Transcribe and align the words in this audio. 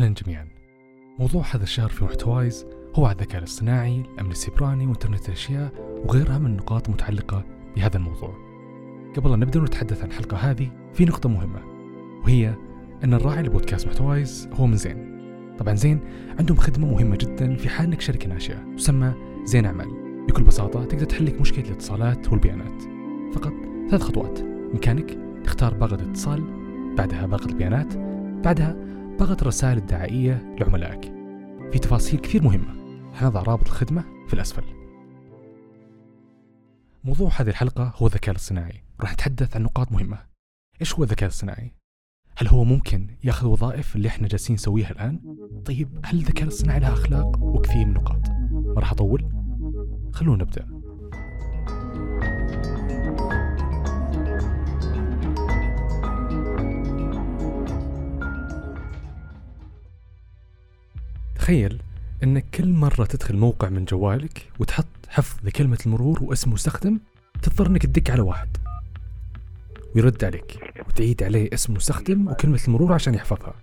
أهلا 0.00 0.14
جميعا. 0.26 0.46
موضوع 1.18 1.44
هذا 1.54 1.62
الشهر 1.62 1.88
في 1.88 2.04
محتوايز 2.04 2.66
هو 2.94 3.10
الذكاء 3.10 3.38
الاصطناعي 3.38 4.00
الأمن 4.00 4.30
السيبراني 4.30 4.86
وإنترنت 4.86 5.28
الأشياء 5.28 5.72
وغيرها 6.04 6.38
من 6.38 6.46
النقاط 6.46 6.88
المتعلقة 6.88 7.44
بهذا 7.76 7.96
الموضوع. 7.96 8.34
قبل 9.16 9.32
أن 9.32 9.38
نبدأ 9.38 9.60
نتحدث 9.60 10.02
عن 10.02 10.08
الحلقة 10.08 10.36
هذه 10.36 10.70
في 10.94 11.04
نقطة 11.04 11.28
مهمة 11.28 11.60
وهي 12.24 12.54
أن 13.04 13.14
الراعي 13.14 13.42
لبودكاست 13.42 13.86
محتوايز 13.86 14.48
هو 14.52 14.66
من 14.66 14.76
زين. 14.76 15.20
طبعا 15.58 15.74
زين 15.74 16.00
عندهم 16.38 16.56
خدمة 16.56 16.86
مهمة 16.86 17.16
جدا 17.16 17.56
في 17.56 17.68
حال 17.68 17.86
أنك 17.86 18.00
شركة 18.00 18.28
ناشئة 18.28 18.74
تسمى 18.76 19.14
زين 19.44 19.64
أعمال. 19.64 19.88
بكل 20.28 20.42
بساطة 20.42 20.84
تقدر 20.84 21.04
تحل 21.04 21.26
لك 21.26 21.40
مشكلة 21.40 21.64
الاتصالات 21.64 22.32
والبيانات. 22.32 22.82
فقط 23.34 23.52
ثلاث 23.90 24.02
خطوات. 24.02 24.42
بإمكانك 24.42 25.18
تختار 25.44 25.74
باغة 25.74 25.94
الاتصال 25.94 26.44
بعدها 26.96 27.26
باغة 27.26 27.46
البيانات 27.46 27.96
بعدها 28.44 28.90
باغة 29.20 29.36
الرسائل 29.42 29.78
الدعائية 29.78 30.56
لعملائك. 30.60 31.00
في 31.72 31.78
تفاصيل 31.78 32.20
كثير 32.20 32.42
مهمة. 32.42 32.74
حنضع 33.14 33.42
رابط 33.42 33.66
الخدمة 33.66 34.04
في 34.28 34.34
الأسفل. 34.34 34.62
موضوع 37.04 37.30
هذه 37.36 37.48
الحلقة 37.48 37.92
هو 37.96 38.06
الذكاء 38.06 38.30
الاصطناعي. 38.30 38.82
راح 39.00 39.12
نتحدث 39.12 39.56
عن 39.56 39.62
نقاط 39.62 39.92
مهمة. 39.92 40.18
إيش 40.80 40.94
هو 40.94 41.02
الذكاء 41.02 41.28
الاصطناعي؟ 41.28 41.74
هل 42.36 42.48
هو 42.48 42.64
ممكن 42.64 43.06
يأخذ 43.24 43.46
وظائف 43.46 43.96
اللي 43.96 44.08
إحنا 44.08 44.28
جالسين 44.28 44.54
نسويها 44.54 44.90
الآن؟ 44.90 45.20
طيب 45.66 46.00
هل 46.04 46.18
الذكاء 46.18 46.42
الاصطناعي 46.42 46.80
له 46.80 46.92
أخلاق 46.92 47.42
وكثير 47.42 47.86
من 47.86 47.96
النقاط؟ 47.96 48.28
ما 48.50 48.80
راح 48.80 48.92
أطول؟ 48.92 49.32
خلونا 50.12 50.44
نبدأ. 50.44 50.79
تخيل 61.50 61.82
انك 62.22 62.44
كل 62.54 62.68
مرة 62.68 63.04
تدخل 63.04 63.36
موقع 63.36 63.68
من 63.68 63.84
جوالك 63.84 64.48
وتحط 64.58 64.86
حفظ 65.08 65.36
لكلمة 65.44 65.78
المرور 65.86 66.22
واسم 66.22 66.52
مستخدم 66.52 67.00
تضطر 67.42 67.66
إنك 67.66 67.86
تدق 67.86 68.10
على 68.10 68.20
واحد 68.20 68.48
ويرد 69.94 70.24
عليك 70.24 70.74
وتعيد 70.88 71.22
عليه 71.22 71.48
اسم 71.52 71.74
مستخدم 71.74 72.28
وكلمة 72.28 72.60
المرور 72.68 72.92
عشان 72.92 73.14
يحفظها 73.14 73.54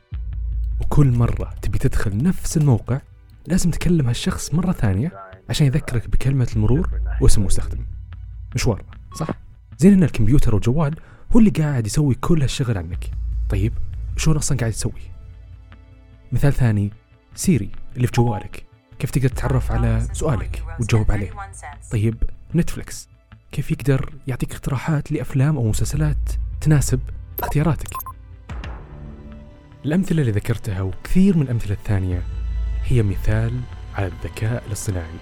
وكل 0.82 1.08
مرة 1.08 1.54
تبي 1.62 1.78
تدخل 1.78 2.24
نفس 2.24 2.58
الموقع 2.58 3.02
لازم 3.48 3.72
تكلم 3.72 4.08
هالشخص 4.08 4.54
مرة 4.54 4.72
ثانية 4.72 5.12
عشان 5.50 5.68
يذكرك 5.68 6.10
بكلمة 6.10 6.48
المرور 6.56 7.02
واسم 7.22 7.42
المستخدم 7.42 7.86
مشوار 8.56 8.84
صح؟ 9.16 9.30
زين 9.78 9.94
إن 9.94 10.04
الكمبيوتر 10.04 10.56
والجوال 10.56 10.96
هو 11.36 11.40
اللي 11.40 11.50
قاعد 11.50 11.88
يسوي 11.88 12.16
كل 12.16 12.42
هالشغل 12.42 12.78
عنك 12.78 13.12
طيب 13.50 13.74
شلون 14.18 14.38
أصلا 14.38 14.58
قاعد 14.58 14.72
يسوي؟ 14.72 15.02
مثال 16.32 16.54
ثاني 16.54 16.92
سيري 17.38 17.72
اللي 17.96 18.08
في 18.08 18.14
جوالك. 18.14 18.66
كيف 19.00 19.12
تقدر 19.12 19.30
تتعرف 19.30 19.72
على 19.72 20.08
سؤالك 20.14 20.64
وتجاوب 20.80 21.12
عليه؟ 21.12 21.32
طيب 21.92 22.24
نتفلكس 22.56 23.10
كيف 23.52 23.72
يقدر 23.72 24.14
يعطيك 24.28 24.52
اقتراحات 24.52 25.12
لأفلام 25.12 25.58
أو 25.58 25.70
مسلسلات 25.70 26.18
تناسب 26.62 27.00
اختياراتك؟ 27.40 27.90
الأمثلة 29.86 30.22
اللي 30.22 30.32
ذكرتها 30.32 30.82
وكثير 30.82 31.38
من 31.38 31.42
الأمثلة 31.42 31.74
الثانية 31.74 32.24
هي 32.84 33.04
مثال 33.04 33.60
على 33.96 34.08
الذكاء 34.08 34.64
الاصطناعي. 34.68 35.20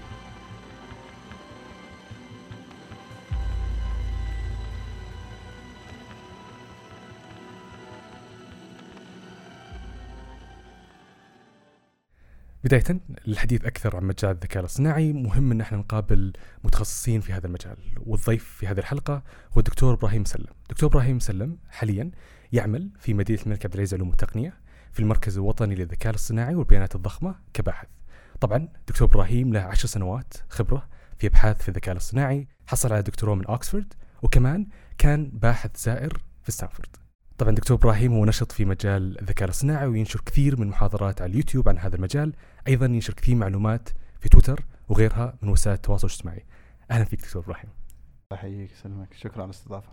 بداية 12.66 13.00
الحديث 13.28 13.64
أكثر 13.64 13.96
عن 13.96 14.04
مجال 14.04 14.30
الذكاء 14.30 14.60
الاصطناعي. 14.60 15.12
مهم 15.12 15.52
أن 15.52 15.60
إحنا 15.60 15.78
نقابل 15.78 16.32
متخصصين 16.64 17.20
في 17.20 17.32
هذا 17.32 17.46
المجال 17.46 17.76
والضيف 17.96 18.44
في 18.44 18.66
هذه 18.66 18.78
الحلقة 18.78 19.22
هو 19.52 19.58
الدكتور 19.58 19.94
إبراهيم 19.94 20.24
سلم. 20.24 20.46
دكتور 20.70 20.90
إبراهيم 20.90 21.18
سلم 21.18 21.58
حاليا 21.68 22.10
يعمل 22.52 22.90
في 22.98 23.14
مدينة 23.14 23.40
الملك 23.42 23.64
عبد 23.64 23.74
العزيز 23.74 23.94
للعلوم 23.94 24.08
والتقنية 24.08 24.54
في 24.92 25.00
المركز 25.00 25.36
الوطني 25.38 25.74
للذكاء 25.74 26.10
الاصطناعي 26.10 26.54
والبيانات 26.54 26.94
الضخمة 26.94 27.34
كباحث. 27.54 27.88
طبعا 28.40 28.68
دكتور 28.88 29.08
إبراهيم 29.08 29.52
له 29.52 29.60
عشر 29.60 29.88
سنوات 29.88 30.34
خبرة 30.48 30.88
في 31.18 31.26
أبحاث 31.26 31.62
في 31.62 31.68
الذكاء 31.68 31.92
الاصطناعي 31.92 32.48
حصل 32.66 32.92
على 32.92 33.02
دكتوراه 33.02 33.34
من 33.34 33.44
أكسفورد 33.48 33.94
وكمان 34.22 34.66
كان 34.98 35.30
باحث 35.32 35.76
زائر 35.76 36.22
في 36.42 36.52
ستانفورد. 36.52 36.96
طبعا 37.38 37.54
دكتور 37.54 37.76
إبراهيم 37.76 38.12
هو 38.12 38.24
نشط 38.24 38.52
في 38.52 38.64
مجال 38.64 39.20
الذكاء 39.20 39.44
الاصطناعي 39.44 39.86
وينشر 39.86 40.20
كثير 40.26 40.60
من 40.60 40.66
محاضرات 40.66 41.22
على 41.22 41.30
اليوتيوب 41.30 41.68
عن 41.68 41.78
هذا 41.78 41.96
المجال 41.96 42.32
أيضا 42.68 42.86
ينشر 42.86 43.12
كثير 43.12 43.34
معلومات 43.34 43.88
في 44.20 44.28
تويتر 44.28 44.64
وغيرها 44.88 45.38
من 45.42 45.48
وسائل 45.48 45.76
التواصل 45.76 46.06
الاجتماعي. 46.06 46.44
أهلا 46.90 47.04
فيك 47.04 47.20
دكتور 47.20 47.42
إبراهيم. 47.42 47.70
الله 48.32 48.44
يحييك 48.44 48.72
يسلمك. 48.72 49.14
شكرا 49.14 49.42
على 49.42 49.44
الاستضافة. 49.44 49.92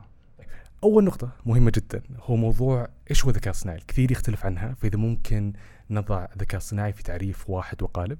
أول 0.84 1.04
نقطة 1.04 1.32
مهمة 1.46 1.72
جدا 1.76 2.04
هو 2.18 2.36
موضوع 2.36 2.88
إيش 3.10 3.24
هو 3.24 3.30
الذكاء 3.30 3.52
الصناعي 3.52 3.78
الكثير 3.78 4.12
يختلف 4.12 4.46
عنها 4.46 4.74
فإذا 4.74 4.98
ممكن 4.98 5.54
نضع 5.90 6.28
الذكاء 6.36 6.58
الصناعي 6.58 6.94
في 6.94 7.04
تعريف 7.04 7.50
واحد 7.50 7.84
وقالب. 7.84 8.18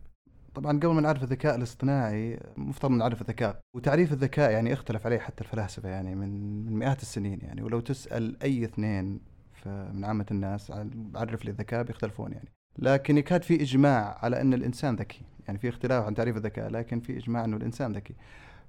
طبعا 0.56 0.78
قبل 0.78 0.94
ما 0.94 1.02
نعرف 1.02 1.24
الذكاء 1.24 1.56
الاصطناعي 1.56 2.40
مفترض 2.58 2.92
نعرف 2.92 3.22
الذكاء. 3.22 3.60
وتعريف 3.76 4.14
الذكاء 4.14 4.52
يعني 4.52 4.74
اختلف 4.74 5.06
عليه 5.06 5.20
حتى 5.20 5.44
الفلاسفة 5.44 5.90
يعني 5.90 6.16
من 6.16 6.66
من 6.66 6.80
مئات 6.80 7.02
السنين 7.02 7.40
يعني. 7.42 7.62
ولو 7.62 7.80
تسأل 7.80 8.44
أي 8.44 8.66
اثنين 8.66 9.20
من 9.66 10.06
عامة 10.06 10.26
الناس 10.32 10.72
عرف 11.16 11.46
لي 11.46 11.52
الذكاء 11.52 11.84
بيختلفون 11.84 12.32
يعني. 12.32 12.50
لكن 12.78 13.18
يكاد 13.18 13.44
في 13.44 13.62
إجماع 13.62 14.18
على 14.22 14.42
أن 14.42 14.54
الإنسان 14.54 14.96
ذكي. 14.96 15.22
يعني 15.48 15.60
في 15.60 15.70
اختلاف 15.70 16.06
عن 16.06 16.16
تعريف 16.16 16.38
الذكاء 16.38 16.70
لكن 16.70 17.00
في 17.00 17.18
إجماع 17.18 17.46
انه 17.46 17.58
الإنسان 17.58 17.92
ذكي. 17.92 18.16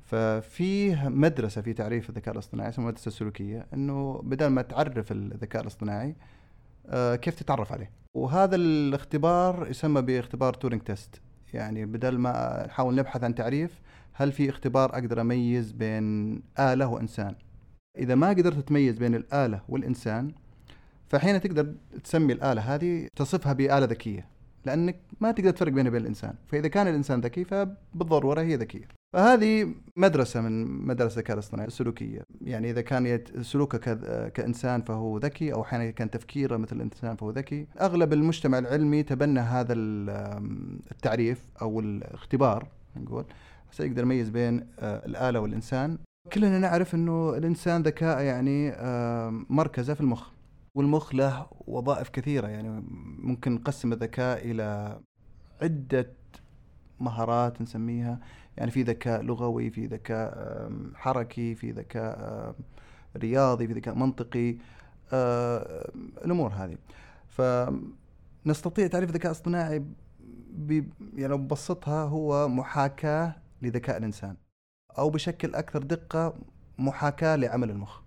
ففيه 0.04 1.08
مدرسة 1.08 1.62
في 1.62 1.72
تعريف 1.72 2.10
الذكاء 2.10 2.34
الاصطناعي 2.34 2.68
اسمها 2.68 2.86
المدرسة 2.86 3.08
السلوكيه 3.08 3.66
إنه 3.74 4.20
بدل 4.24 4.46
ما 4.46 4.62
تعرف 4.62 5.12
الذكاء 5.12 5.62
الاصطناعي 5.62 6.16
آه 6.86 7.16
كيف 7.16 7.34
تتعرف 7.34 7.72
عليه؟ 7.72 7.90
وهذا 8.14 8.56
الاختبار 8.56 9.66
يسمى 9.70 10.02
باختبار 10.02 10.54
Turing 10.54 10.82
test 10.82 11.20
يعني 11.54 11.86
بدل 11.86 12.18
ما 12.18 12.64
نحاول 12.66 12.94
نبحث 12.94 13.24
عن 13.24 13.34
تعريف 13.34 13.80
هل 14.12 14.32
في 14.32 14.50
اختبار 14.50 14.92
أقدر 14.92 15.20
أميز 15.20 15.72
بين 15.72 16.34
آلة 16.58 16.86
وإنسان؟ 16.86 17.34
إذا 17.98 18.14
ما 18.14 18.28
قدرت 18.28 18.68
تميز 18.68 18.98
بين 18.98 19.14
الآلة 19.14 19.62
والإنسان 19.68 20.32
فحين 21.08 21.40
تقدر 21.40 21.74
تسمي 22.04 22.32
الآلة 22.32 22.74
هذه 22.74 23.08
تصفها 23.16 23.52
بآلة 23.52 23.86
ذكية 23.86 24.34
لأنك 24.66 25.00
ما 25.20 25.32
تقدر 25.32 25.50
تفرق 25.50 25.72
بينها 25.72 25.90
وبين 25.90 26.00
الإنسان. 26.00 26.34
فإذا 26.46 26.68
كان 26.68 26.88
الإنسان 26.88 27.20
ذكي 27.20 27.44
فبالضرورة 27.44 28.40
هي 28.40 28.56
ذكية. 28.56 28.88
فهذه 29.12 29.74
مدرسة 29.96 30.40
من 30.40 30.64
مدرسة 30.86 31.14
الذكاء 31.14 31.34
الاصطناعي 31.34 31.66
السلوكية. 31.66 32.22
يعني 32.40 32.70
إذا 32.70 32.80
كان 32.80 33.20
سلوكه 33.42 33.94
كإنسان 34.28 34.82
فهو 34.82 35.18
ذكي 35.18 35.52
أو 35.52 35.62
أحيانا 35.62 35.90
كان 35.90 36.10
تفكيره 36.10 36.56
مثل 36.56 36.76
الإنسان 36.76 37.16
فهو 37.16 37.30
ذكي 37.30 37.66
أغلب 37.80 38.12
المجتمع 38.12 38.58
العلمي 38.58 39.02
تبنى 39.02 39.40
هذا 39.40 39.74
التعريف 40.92 41.46
أو 41.62 41.80
الاختبار 41.80 42.68
نقول 42.96 43.24
سيقدر 43.72 44.02
يميز 44.02 44.30
بين 44.30 44.66
آه، 44.78 45.06
الآلة 45.06 45.40
والإنسان. 45.40 45.98
كلنا 46.32 46.58
نعرف 46.58 46.94
أنه 46.94 47.36
الإنسان 47.36 47.82
ذكاء 47.82 48.22
يعني 48.22 48.70
مركزة 49.50 49.94
في 49.94 50.00
المخ. 50.00 50.33
والمخ 50.74 51.14
له 51.14 51.46
وظائف 51.66 52.08
كثيرة 52.08 52.48
يعني 52.48 52.84
ممكن 53.18 53.52
نقسم 53.54 53.92
الذكاء 53.92 54.50
إلى 54.50 55.00
عدة 55.62 56.12
مهارات 57.00 57.62
نسميها. 57.62 58.20
يعني 58.56 58.70
في 58.70 58.82
ذكاء 58.82 59.22
لغوي 59.22 59.70
في 59.70 59.86
ذكاء 59.86 60.70
حركي 60.94 61.54
في 61.54 61.70
ذكاء 61.70 62.54
رياضي 63.16 63.66
في 63.66 63.72
ذكاء 63.72 63.94
منطقي 63.94 64.56
الأمور 66.24 66.52
هذه. 66.52 66.78
فنستطيع 67.28 68.86
تعريف 68.86 69.10
الذكاء 69.10 69.32
الاصطناعي 69.32 69.84
يعني 70.68 71.28
لو 71.28 71.38
ببسطها 71.38 72.04
هو 72.04 72.48
محاكاة 72.48 73.36
لذكاء 73.62 73.96
الإنسان 73.96 74.36
أو 74.98 75.10
بشكل 75.10 75.54
أكثر 75.54 75.82
دقة 75.82 76.34
محاكاة 76.78 77.36
لعمل 77.36 77.70
المخ. 77.70 78.03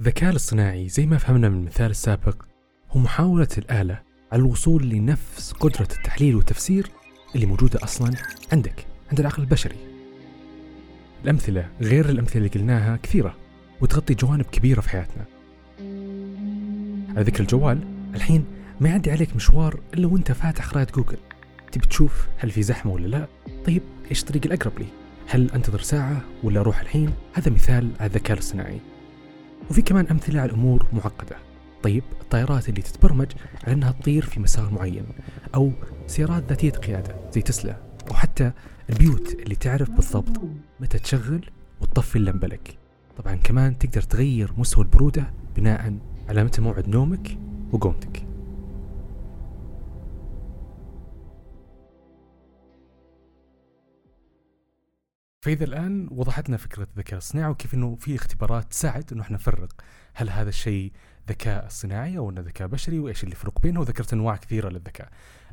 الذكاء 0.00 0.30
الاصطناعي 0.30 0.88
زي 0.88 1.06
ما 1.06 1.18
فهمنا 1.18 1.48
من 1.48 1.58
المثال 1.58 1.90
السابق 1.90 2.42
هو 2.90 3.00
محاولة 3.00 3.48
الآلة 3.58 4.02
على 4.32 4.42
الوصول 4.42 4.88
لنفس 4.88 5.52
قدرة 5.52 5.88
التحليل 5.98 6.36
والتفسير 6.36 6.90
اللي 7.34 7.46
موجودة 7.46 7.84
أصلا 7.84 8.10
عندك 8.52 8.86
عند 9.10 9.20
العقل 9.20 9.42
البشري. 9.42 9.76
الأمثلة 11.24 11.68
غير 11.80 12.08
الأمثلة 12.08 12.36
اللي 12.36 12.48
قلناها 12.48 12.96
كثيرة 12.96 13.36
وتغطي 13.80 14.14
جوانب 14.14 14.44
كبيرة 14.44 14.80
في 14.80 14.90
حياتنا. 14.90 15.24
على 17.16 17.24
ذكر 17.24 17.40
الجوال 17.40 17.78
الحين 18.14 18.44
ما 18.80 18.88
يعدي 18.88 19.10
عليك 19.10 19.36
مشوار 19.36 19.80
إلا 19.94 20.06
وأنت 20.06 20.32
فاتح 20.32 20.64
خرائط 20.64 20.96
جوجل. 20.96 21.18
تبي 21.72 21.86
تشوف 21.86 22.28
هل 22.38 22.50
في 22.50 22.62
زحمة 22.62 22.92
ولا 22.92 23.06
لا؟ 23.06 23.26
طيب 23.66 23.82
إيش 24.10 24.20
الطريق 24.20 24.46
الأقرب 24.46 24.78
لي؟ 24.78 24.86
هل 25.28 25.50
أنتظر 25.50 25.80
ساعة 25.80 26.22
ولا 26.42 26.60
أروح 26.60 26.80
الحين؟ 26.80 27.12
هذا 27.32 27.50
مثال 27.50 27.90
على 28.00 28.06
الذكاء 28.06 28.32
الاصطناعي. 28.32 28.80
وفي 29.70 29.82
كمان 29.82 30.06
أمثلة 30.06 30.40
على 30.40 30.52
أمور 30.52 30.86
معقدة. 30.92 31.36
طيب 31.82 32.02
الطائرات 32.20 32.68
اللي 32.68 32.82
تتبرمج 32.82 33.26
على 33.64 33.72
إنها 33.74 33.92
تطير 33.92 34.24
في 34.24 34.40
مسار 34.40 34.70
معين 34.70 35.06
أو 35.54 35.72
سيارات 36.06 36.44
ذاتية 36.48 36.70
قيادة 36.70 37.16
زي 37.32 37.42
تسلا 37.42 37.76
أو 38.10 38.14
حتى 38.14 38.52
البيوت 38.90 39.32
اللي 39.32 39.54
تعرف 39.54 39.90
بالضبط 39.90 40.40
متى 40.80 40.98
تشغل 40.98 41.50
وتطفي 41.80 42.16
اللمبة 42.16 42.48
لك. 42.48 42.78
طبعا 43.16 43.34
كمان 43.36 43.78
تقدر 43.78 44.02
تغير 44.02 44.52
مستوى 44.58 44.84
البرودة 44.84 45.32
بناء 45.56 45.98
على 46.28 46.44
متى 46.44 46.60
موعد 46.60 46.88
نومك 46.88 47.38
وقومتك. 47.72 48.26
فإذا 55.42 55.64
الآن 55.64 56.08
وضحت 56.10 56.48
لنا 56.48 56.56
فكرة 56.56 56.82
الذكاء 56.82 57.18
الصناعي 57.18 57.50
وكيف 57.50 57.74
أنه 57.74 57.94
في 57.94 58.14
اختبارات 58.14 58.70
تساعد 58.70 59.12
أنه 59.12 59.22
إحنا 59.22 59.36
نفرق. 59.36 59.72
هل 60.14 60.30
هذا 60.30 60.48
الشيء 60.48 60.92
ذكاء 61.28 61.66
اصطناعي 61.66 62.18
أو 62.18 62.30
أنه 62.30 62.40
ذكاء 62.40 62.68
بشري؟ 62.68 62.98
وإيش 62.98 63.24
اللي 63.24 63.32
يفرق 63.32 63.60
بينه؟ 63.60 63.80
وذكرت 63.80 64.12
أنواع 64.12 64.36
كثيرة 64.36 64.68
للذكاء. 64.68 65.08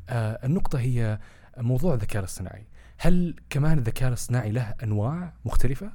آه 0.09 0.45
النقطة 0.45 0.79
هي 0.79 1.19
موضوع 1.57 1.93
الذكاء 1.93 2.19
الاصطناعي 2.19 2.67
هل 2.97 3.35
كمان 3.49 3.77
الذكاء 3.77 4.09
الاصطناعي 4.09 4.51
له 4.51 4.73
أنواع 4.83 5.33
مختلفة 5.45 5.91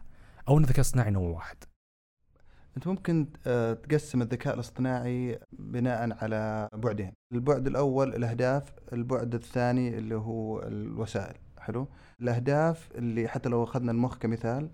أو 0.49 0.59
أن 0.59 0.62
الذكاء 0.62 0.81
الاصطناعي 0.81 1.11
نوع 1.11 1.29
واحد؟ 1.29 1.56
أنت 2.77 2.87
ممكن 2.87 3.27
آه، 3.47 3.73
تقسم 3.73 4.23
الذكاء 4.23 4.55
الاصطناعي 4.55 5.39
بناء 5.53 6.25
على 6.25 6.69
بعدين. 6.73 7.12
البعد 7.33 7.67
الأول 7.67 8.15
الأهداف. 8.15 8.73
البعد 8.93 9.35
الثاني 9.35 9.99
اللي 9.99 10.15
هو 10.15 10.62
الوسائل. 10.62 11.42
حلو. 11.62 11.88
الأهداف 12.20 12.88
اللي 12.94 13.29
حتى 13.29 13.49
لو 13.49 13.64
أخذنا 13.64 13.93
المخ 13.93 14.19
كمثال 14.19 14.69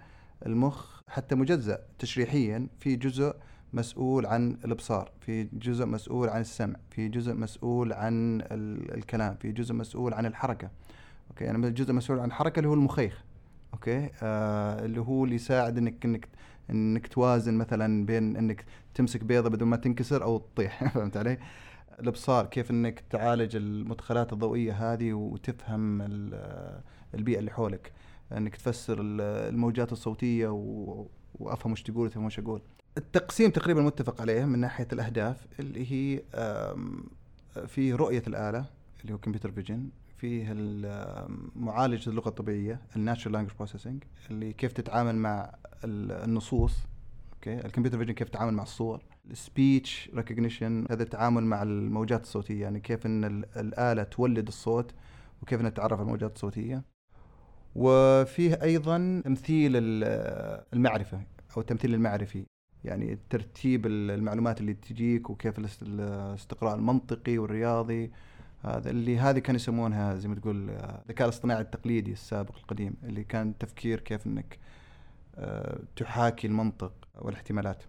المخ 0.46 1.00
حتى 1.08 1.35
مجزأ 1.35 1.79
تشريحيا 1.99 2.67
في 2.79 2.96
جزء 2.96 3.35
مسؤول 3.73 4.26
عن 4.26 4.50
الإبصار 4.64 5.11
في 5.20 5.44
جزء 5.52 5.87
مسؤول 5.87 6.29
عن 6.29 6.40
السمع 6.40 6.76
في 6.90 7.08
جزء 7.08 7.35
مسؤول 7.35 7.93
عن 7.93 8.40
ال- 8.40 8.94
الكلام 8.94 9.35
في 9.40 9.52
جزء 9.52 9.75
مسؤول 9.75 10.14
عن 10.14 10.26
الحركة. 10.26 10.70
okay 11.31 11.44
يعني 11.44 11.67
الجزء 11.67 11.93
مسؤول 11.93 12.19
عن 12.19 12.29
الحركه 12.29 12.58
اللي 12.58 12.69
هو 12.69 12.75
المخيخ. 12.75 13.25
okay؟ 13.75 14.11
آه 14.23 14.84
اللي 14.84 15.00
هو 15.00 15.25
اللي 15.25 15.34
يساعد 15.34 15.79
إنك 15.79 16.05
إنك 16.05 16.29
إنك 16.70 17.06
توازن 17.06 17.55
مثلا 17.55 18.06
بين 18.06 18.37
إنك 18.37 18.64
تمسك 18.94 19.25
بيضة 19.25 19.50
بدون 19.50 19.69
ما 19.69 19.76
تنكسر 19.76 20.23
أو 20.23 20.38
تطيح. 20.38 20.84
فهمت 20.94 21.17
علي؟ 21.17 21.38
الإبصار 22.00 22.47
كيف 22.47 22.71
إنك 22.71 23.03
تعالج 23.11 23.56
المدخلات 23.56 24.33
الضوئية 24.33 24.93
هذه 24.93 25.12
وتفهم 25.12 26.03
ال- 26.03 26.81
البيئة 27.15 27.39
اللي 27.39 27.50
حولك. 27.50 27.93
إنك 28.33 28.56
تفسر 28.56 29.00
ال- 29.00 29.21
الموجات 29.55 29.93
الصوتية. 29.93 30.49
وأفهم 31.35 31.73
وش 31.73 31.83
تقول 31.83 32.11
وش 32.17 32.39
أقول. 32.39 32.62
التقسيم 32.97 33.50
تقريبا 33.50 33.83
متفق 33.83 34.21
عليه 34.21 34.45
من 34.45 34.59
ناحية 34.59 34.89
الأهداف 34.93 35.47
اللي 35.61 35.93
هي 35.93 36.23
في 37.67 37.93
رؤية 37.93 38.23
الآلة 38.27 38.65
اللي 39.03 39.12
هو 39.15 39.19
computer 39.19 39.50
vision 39.53 39.88
فيه 40.17 40.53
معالجة 41.56 42.11
اللغة 42.11 42.29
الطبيعية 42.29 42.81
ال 42.97 43.01
natural 43.01 43.32
language 43.32 43.53
processing 43.56 44.05
اللي 44.31 44.53
كيف 44.53 44.73
تتعامل 44.73 45.17
مع 45.17 45.55
ال- 45.85 46.12
النصوص 46.12 46.75
okay 47.35 47.67
ال 47.67 47.70
computer 47.70 47.99
vision 47.99 48.12
كيف 48.12 48.29
تتعامل 48.29 48.53
مع 48.55 48.62
الصور. 48.62 49.03
ال 49.31 49.42
speech 49.42 50.11
recognition 50.15 50.87
هذا 50.91 51.03
التعامل 51.03 51.45
مع 51.45 51.63
الموجات 51.63 52.23
الصوتية 52.23 52.63
يعني 52.63 52.81
كيف 52.81 53.07
إن 53.07 53.25
ال- 53.25 53.45
الآلة 53.59 54.03
تولد 54.03 54.47
الصوت 54.47 54.95
وكيف 55.43 55.61
إنها 55.61 55.71
تتعرف 55.71 55.93
على 55.93 56.03
الموجات 56.03 56.35
الصوتية. 56.35 56.83
وفيه 57.75 58.59
أيضا 58.63 59.23
تمثيل 59.25 59.73
ال- 59.77 60.65
المعرفة 60.75 61.21
أو 61.57 61.61
التمثيل 61.61 61.95
المعرفي 61.95 62.47
يعني 62.85 63.19
ترتيب 63.31 63.87
ال- 63.87 64.11
المعلومات 64.11 64.61
اللي 64.61 64.75
تجيك 64.75 65.31
وكيف 65.31 65.59
الاست- 65.59 65.83
الاستقراء 65.83 66.75
المنطقي 66.75 67.39
والرياضي. 67.39 68.11
هذا 68.63 68.91
اللي 68.91 69.19
هذه 69.19 69.39
كانوا 69.39 69.57
يسمونها 69.61 70.15
زي 70.17 70.29
ما 70.29 70.35
تقول 70.35 70.71
آه، 70.71 71.03
الذكاء 71.03 71.29
الاصطناعي 71.29 71.61
التقليدي 71.61 72.13
السابق 72.13 72.57
القديم 72.57 72.95
اللي 73.05 73.25
كان 73.25 73.59
تفكير 73.59 74.01
كيف 74.01 74.27
إنك 74.27 74.59
آه، 75.37 75.79
تحاكي 75.97 76.47
المنطق 76.47 76.93
والاحتمالات. 77.19 77.83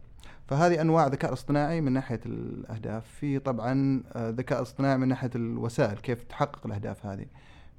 فهذه 0.50 0.81
أنواع 0.81 1.07
ذكاء 1.07 1.34
اصطناعي 1.34 1.81
من 1.81 1.92
ناحية 1.92 2.19
الأهداف. 2.25 3.06
في 3.07 3.40
طبعا 3.40 4.04
آه، 4.16 4.30
ذكاء 4.30 4.62
اصطناعي 4.62 4.98
من 4.98 5.07
ناحية 5.07 5.30
الوسائل 5.36 5.98
كيف 5.98 6.24
تحقق 6.24 6.66
الأهداف 6.66 7.06
هذه. 7.06 7.25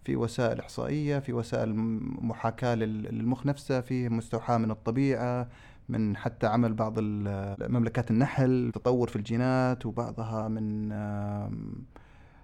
في 0.04 0.16
وسائل 0.16 0.60
إحصائية 0.60 1.18
في 1.18 1.32
وسائل 1.32 1.74
محاكاة 2.22 2.74
لل- 2.74 3.02
للمخ 3.02 3.46
نفسه 3.46 3.80
في 3.80 4.08
مستوحاة 4.08 4.58
من 4.58 4.70
الطبيعة 4.70 5.48
من 5.88 6.16
حتى 6.16 6.46
عمل 6.46 6.74
بعض 6.74 6.94
مملكات 7.68 8.10
النحل 8.10 8.70
تطور 8.74 9.08
في 9.08 9.16
الجينات 9.16 9.86
وبعضها 9.86 10.48
من 10.48 10.88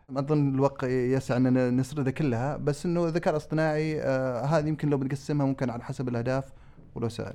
ما 0.09 0.21
أظن 0.21 0.55
الوقت 0.55 0.83
يسع 0.85 1.37
اننا 1.37 1.71
نسردها 1.71 2.11
كلها. 2.13 2.57
بس 2.57 2.87
إنه 2.87 3.05
الذكاء 3.07 3.33
الاصطناعي 3.33 4.01
آه 4.03 4.41
هذه 4.45 4.69
يمكن 4.69 4.89
لو 4.91 4.99
بنقسمها 4.99 5.47
ممكن 5.47 5.71
على 5.71 5.85
حسب 5.85 6.09
الأهداف 6.09 6.45
والوسائل. 6.95 7.35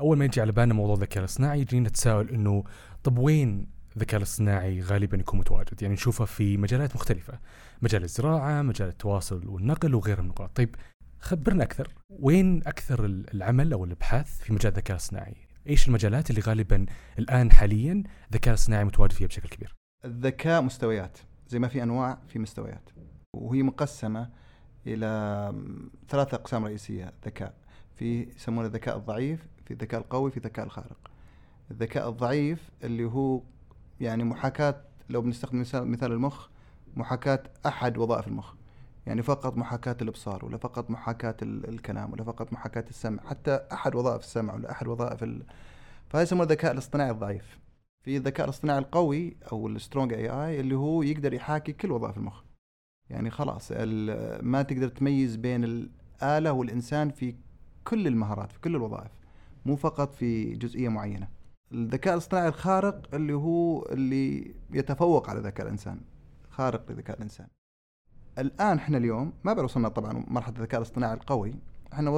أول 0.00 0.18
ما 0.18 0.24
يجي 0.24 0.40
على 0.40 0.52
بالنا 0.52 0.74
موضوع 0.74 0.94
الذكاء 0.94 1.18
الاصطناعي 1.18 1.60
يجينا 1.60 1.88
نتساءل 1.88 2.30
إنه 2.30 2.64
طب 3.04 3.18
وين 3.18 3.66
الذكاء 3.96 4.18
الاصطناعي 4.18 4.80
غالبا 4.80 5.16
يكون 5.16 5.38
متواجد؟ 5.40 5.82
يعني 5.82 5.94
نشوفه 5.94 6.24
في 6.24 6.56
مجالات 6.56 6.94
مختلفة 6.96 7.38
مجال 7.82 8.04
الزراعة 8.04 8.62
مجال 8.62 8.88
التواصل 8.88 9.46
والنقل 9.48 9.94
وغيرها 9.94 10.20
من 10.20 10.24
النقاط. 10.26 10.56
طيب 10.56 10.74
خبرنا 11.20 11.64
أكثر 11.64 11.88
وين 12.10 12.62
أكثر 12.66 13.04
ال- 13.04 13.34
العمل 13.34 13.72
أو 13.72 13.84
الأبحاث 13.84 14.38
في 14.40 14.52
مجال 14.52 14.72
الذكاء 14.72 14.90
الاصطناعي؟ 14.96 15.34
إيش 15.68 15.88
المجالات 15.88 16.30
اللي 16.30 16.40
غالبا 16.40 16.86
الآن 17.18 17.52
حاليا 17.52 18.02
الذكاء 18.30 18.48
الاصطناعي 18.54 18.84
متواجد 18.84 19.12
فيها 19.12 19.26
بشكل 19.26 19.48
كبير؟ 19.48 19.74
الذكاء 20.04 20.62
مستويات 20.62 21.18
زي 21.48 21.58
ما 21.58 21.68
في 21.68 21.82
أنواع 21.82 22.18
في 22.28 22.38
مستويات 22.38 22.90
وهي 23.36 23.62
مقسمة 23.62 24.30
إلى 24.86 25.52
ثلاث 26.08 26.34
أقسام 26.34 26.64
رئيسية 26.64 27.12
ذكاء 27.26 27.54
في 27.96 28.22
يسمونه 28.36 28.66
الذكاء 28.66 28.96
الضعيف 28.96 29.46
في 29.68 29.74
الذكاء 29.74 30.00
القوي 30.00 30.30
في 30.30 30.36
الذكاء 30.36 30.64
الخارق. 30.66 31.10
الذكاء 31.70 32.08
الضعيف 32.08 32.70
اللي 32.84 33.04
هو 33.04 33.40
يعني 34.00 34.24
محاكاة 34.24 34.80
لو 35.10 35.20
بنستخدم 35.22 35.64
مثال 35.74 36.12
المخ 36.12 36.48
محاكاة 36.96 37.42
أحد 37.66 37.98
وظائف 37.98 38.28
المخ. 38.28 38.54
يعني 39.06 39.22
فقط 39.22 39.56
محاكاة 39.56 39.96
الإبصار 40.02 40.44
ولا 40.44 40.56
فقط 40.56 40.90
محاكاة 40.90 41.36
ال- 41.42 41.68
الكلام 41.68 42.12
ولا 42.12 42.24
فقط 42.24 42.52
محاكاة 42.52 42.84
السمع. 42.90 43.22
حتى 43.22 43.60
أحد 43.72 43.94
وظائف 43.94 44.20
السمع 44.22 44.54
ولا 44.54 44.70
أحد 44.70 44.86
وظائف 44.86 45.22
ال... 45.22 45.42
فهذا 46.08 46.22
يسمونه 46.22 46.44
الذكاء 46.44 46.72
الاصطناعي 46.72 47.10
الضعيف. 47.10 47.58
في 48.04 48.16
الذكاء 48.16 48.44
الاصطناعي 48.44 48.78
القوي 48.78 49.36
أو 49.52 49.68
السترونج 49.68 50.12
اي 50.12 50.28
اي 50.30 50.60
اللي 50.60 50.74
هو 50.74 51.02
يقدر 51.02 51.32
يحاكي 51.34 51.72
كل 51.72 51.92
وظائف 51.92 52.16
المخ. 52.16 52.42
يعني 53.10 53.30
خلاص 53.30 53.72
ما 54.42 54.62
تقدر 54.62 54.88
تميز 54.88 55.36
بين 55.36 55.64
الآلة 55.64 56.52
والإنسان 56.52 57.10
في 57.10 57.34
كل 57.84 58.06
المهارات 58.06 58.52
في 58.52 58.60
كل 58.60 58.76
الوظائف. 58.76 59.10
مو 59.66 59.76
فقط 59.76 60.14
في 60.14 60.54
جزئية 60.54 60.88
معينة. 60.88 61.28
الذكاء 61.72 62.14
الاصطناعي 62.14 62.48
الخارق 62.48 63.14
اللي 63.14 63.32
هو 63.32 63.86
اللي 63.86 64.54
يتفوق 64.70 65.30
على 65.30 65.40
ذكاء 65.40 65.66
الإنسان 65.66 66.00
خارق 66.50 66.90
لذكاء 66.90 67.16
الإنسان. 67.16 67.46
الآن 68.38 68.76
إحنا 68.76 68.98
اليوم 68.98 69.32
ما 69.44 69.52
بعد 69.52 69.64
وصلنا 69.64 69.88
طبعا 69.88 70.24
مرحلة 70.28 70.56
الذكاء 70.56 70.80
الاصطناعي 70.80 71.14
القوي 71.14 71.54
إحنا 71.92 72.10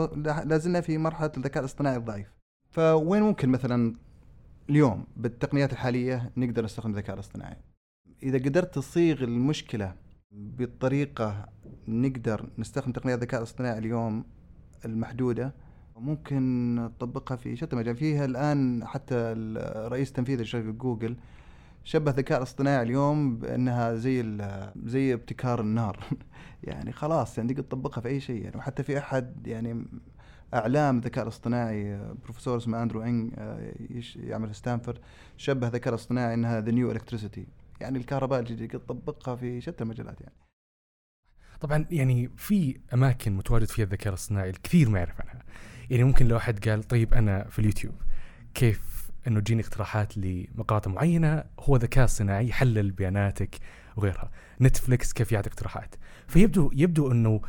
لازلنا 0.45 0.81
في 0.81 0.99
مرحلة 0.99 1.33
الذكاء 1.37 1.61
الاصطناعي 1.61 1.97
الضعيف. 1.97 2.35
فوين 2.71 3.23
ممكن 3.23 3.49
مثلا 3.49 3.95
اليوم 4.71 5.05
بالتقنيات 5.17 5.73
الحالية 5.73 6.31
نقدر 6.37 6.65
نستخدم 6.65 6.91
الذكاء 6.91 7.15
الاصطناعي؟ 7.15 7.57
إذا 8.23 8.39
قدرت 8.39 8.75
تصيغ 8.75 9.25
المشكلة 9.25 9.95
بطريقة 10.33 11.49
نقدر 11.89 12.49
نستخدم 12.59 12.93
تقنيات 12.93 13.19
الذكاء 13.19 13.41
الاصطناعي 13.41 13.79
اليوم 13.79 14.25
المحدودة 14.85 15.55
ممكن 16.01 16.75
نطبقها 16.75 17.37
في 17.37 17.57
شتى 17.57 17.77
مجال. 17.77 17.97
فيها 17.97 18.25
الآن 18.25 18.87
حتى 18.87 19.15
الرئيس 19.15 20.09
التنفيذي 20.09 20.43
لشركه 20.43 20.71
جوجل 20.71 21.17
شبه 21.85 22.11
الذكاء 22.11 22.39
الاصطناعي 22.39 22.83
اليوم 22.83 23.37
بأنها 23.37 23.95
زي 23.95 24.39
زي 24.85 25.15
ابتكار 25.15 25.61
النار. 25.61 26.05
يعني 26.65 26.93
خلاص 26.93 27.39
يعني 27.39 27.55
تقدر 27.55 27.63
تطبقها 27.63 28.01
في 28.01 28.09
أي 28.09 28.21
شيء 28.21 28.43
يعني. 28.43 28.57
وحتى 28.57 28.83
في 28.83 28.99
أحد 28.99 29.47
يعني 29.47 29.85
أعلام 30.55 30.99
الذكاء 30.99 31.25
الاصطناعي 31.25 32.01
بروفيسور 32.23 32.57
اسمه 32.57 32.83
أندرو 32.83 33.03
انج 33.03 33.33
آه، 33.39 33.73
يعمل 34.17 34.49
في 34.49 34.55
ستانفورد 34.55 34.99
شبه 35.37 35.67
الذكاء 35.67 35.89
الاصطناعي 35.95 36.35
إنها 36.35 36.61
the 36.61 36.71
new 36.71 36.91
electricity 36.91 37.47
يعني 37.81 37.99
الكهرباء 37.99 38.41
الجديده 38.41 38.67
تقدر 38.67 38.85
تطبقها 38.85 39.37
في 39.37 39.61
شتى 39.61 39.85
المجالات 39.85 40.21
يعني. 40.21 40.35
طبعا 41.61 41.87
يعني 41.91 42.31
في 42.37 42.81
أماكن 42.95 43.33
متواجد 43.33 43.67
فيها 43.67 43.85
الذكاء 43.85 44.09
الاصطناعي 44.09 44.51
الكثير 44.51 44.89
ما 44.89 44.99
يعرف 44.99 45.21
عنها. 45.21 45.43
يعني 45.91 46.05
ممكن 46.05 46.29
لو 46.29 46.37
أحد 46.37 46.69
قال 46.69 46.83
طيب 46.83 47.15
أنا 47.15 47.45
في 47.49 47.59
اليوتيوب 47.59 47.95
كيف 48.55 49.11
إنه 49.29 49.41
تجيني 49.41 49.63
اقتراحات 49.63 50.19
لمقاطع 50.19 50.91
معينة 50.91 51.45
هو 51.61 51.77
ذكاء 51.77 52.05
اصطناعي 52.05 52.49
يحلل 52.49 52.91
بياناتك 52.91 53.57
وغيرها. 53.97 54.31
نتفليكس 54.61 55.13
كيف 55.13 55.33
يعطي 55.33 55.49
اقتراحات. 55.49 55.95
فيبدو 56.27 56.71
يبدو 56.75 57.13
إنه 57.13 57.41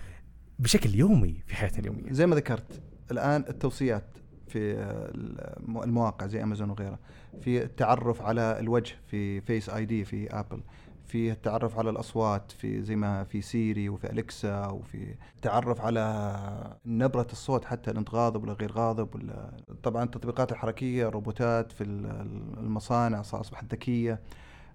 بشكل 0.60 0.96
يومي 0.96 1.44
في 1.48 1.56
حياتنا 1.56 1.80
اليومية. 1.80 2.12
زي 2.12 2.26
ما 2.28 2.36
ذكرت 2.36 2.82
الآن 3.12 3.46
التوصيات 3.50 4.04
في 4.48 4.60
الم- 4.76 5.84
المواقع 5.84 6.28
زي 6.28 6.44
امازون 6.44 6.70
وغيرها 6.70 7.00
في 7.42 7.64
التعرف 7.64 8.22
على 8.22 8.60
الوجه 8.60 8.96
في 9.08 9.42
Face 9.42 9.70
ID 9.70 10.06
في 10.06 10.30
ابل 10.40 10.62
في 11.12 11.32
التعرف 11.32 11.80
على 11.80 11.90
الأصوات 11.90 12.52
في 12.52 12.82
زي 12.82 12.96
ما 12.96 13.24
في 13.24 13.42
سيري 13.42 13.90
وفي 13.90 14.12
أليكسا 14.12 14.68
وفي 14.68 15.16
التعرف 15.36 15.82
على 15.82 16.78
نبرة 16.86 17.28
الصوت 17.32 17.66
حتى 17.66 17.92
انت 17.92 18.10
غاضب 18.10 18.44
ولا 18.44 18.54
غير 18.54 18.72
غاضب 18.72 19.16
ولا 19.16 19.52
طبعا 19.84 20.04
التطبيقات 20.04 20.52
الحركية 20.52 21.08
الروبوتات 21.08 21.72
في 21.72 21.84
ال- 21.84 22.06
المصانع 22.58 23.20
أصبحت 23.20 23.66
ذكية. 23.74 24.20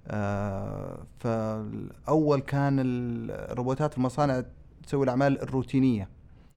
آه، 0.09 1.07
فالأول 1.19 2.41
كان 2.41 2.77
الروبوتات 2.81 3.93
في 3.93 3.99
المصانع 3.99 4.43
تسوي 4.87 5.05
الأعمال 5.05 5.43
الروتينية. 5.43 6.09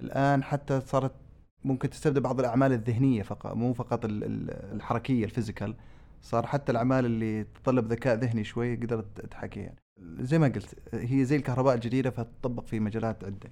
الآن 0.02 0.44
حتى 0.44 0.82
صارت 0.82 1.12
ممكن 1.64 1.90
تستبدل 1.90 2.22
بعض 2.22 2.40
الأعمال 2.40 2.72
الذهنية 2.74 3.22
فقط 3.24 3.54
مو 3.54 3.74
فقط 3.74 4.06
ال- 4.06 4.24
ال- 4.24 4.52
الحركية 4.76 5.26
ال 5.26 5.31
physical. 5.31 5.76
صار 6.22 6.46
حتى 6.46 6.72
الأعمال 6.72 7.06
اللي 7.06 7.44
تتطلب 7.44 7.92
ذكاء 7.92 8.16
ذهني 8.16 8.44
شوي 8.44 8.76
قدرت 8.76 9.26
تحكي 9.26 9.60
يعني. 9.60 9.80
زي 10.20 10.40
ما 10.40 10.48
قلت 10.48 10.76
هي 10.94 11.26
زي 11.26 11.36
الكهرباء 11.36 11.76
الجديدة 11.76 12.10
فتطبق 12.10 12.66
في 12.66 12.80
مجالات 12.80 13.24
عدة 13.24 13.52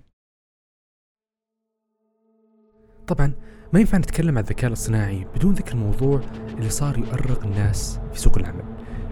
طبعا 3.08 3.34
ما 3.74 3.80
ينفع 3.80 3.98
نتكلم 3.98 4.38
عن 4.38 4.44
الذكاء 4.44 4.68
الاصطناعي 4.68 5.26
بدون 5.36 5.54
ذكر 5.54 5.74
الموضوع 5.74 6.22
اللي 6.50 6.70
صار 6.70 6.98
يؤرق 6.98 7.46
الناس 7.46 8.00
في 8.14 8.20
سوق 8.20 8.38
العمل 8.38 8.66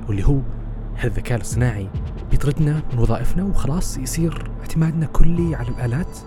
واللي 0.07 0.23
هو 0.23 0.41
هل 0.95 1.07
الذكاء 1.09 1.37
الاصطناعي 1.37 1.89
بيطردنا 2.31 2.81
من 2.93 2.99
وظائفنا 2.99 3.43
وخلاص 3.43 3.97
يصير 3.97 4.51
اعتمادنا 4.59 5.05
كلي 5.05 5.55
على 5.55 5.69
الآلات 5.69 6.17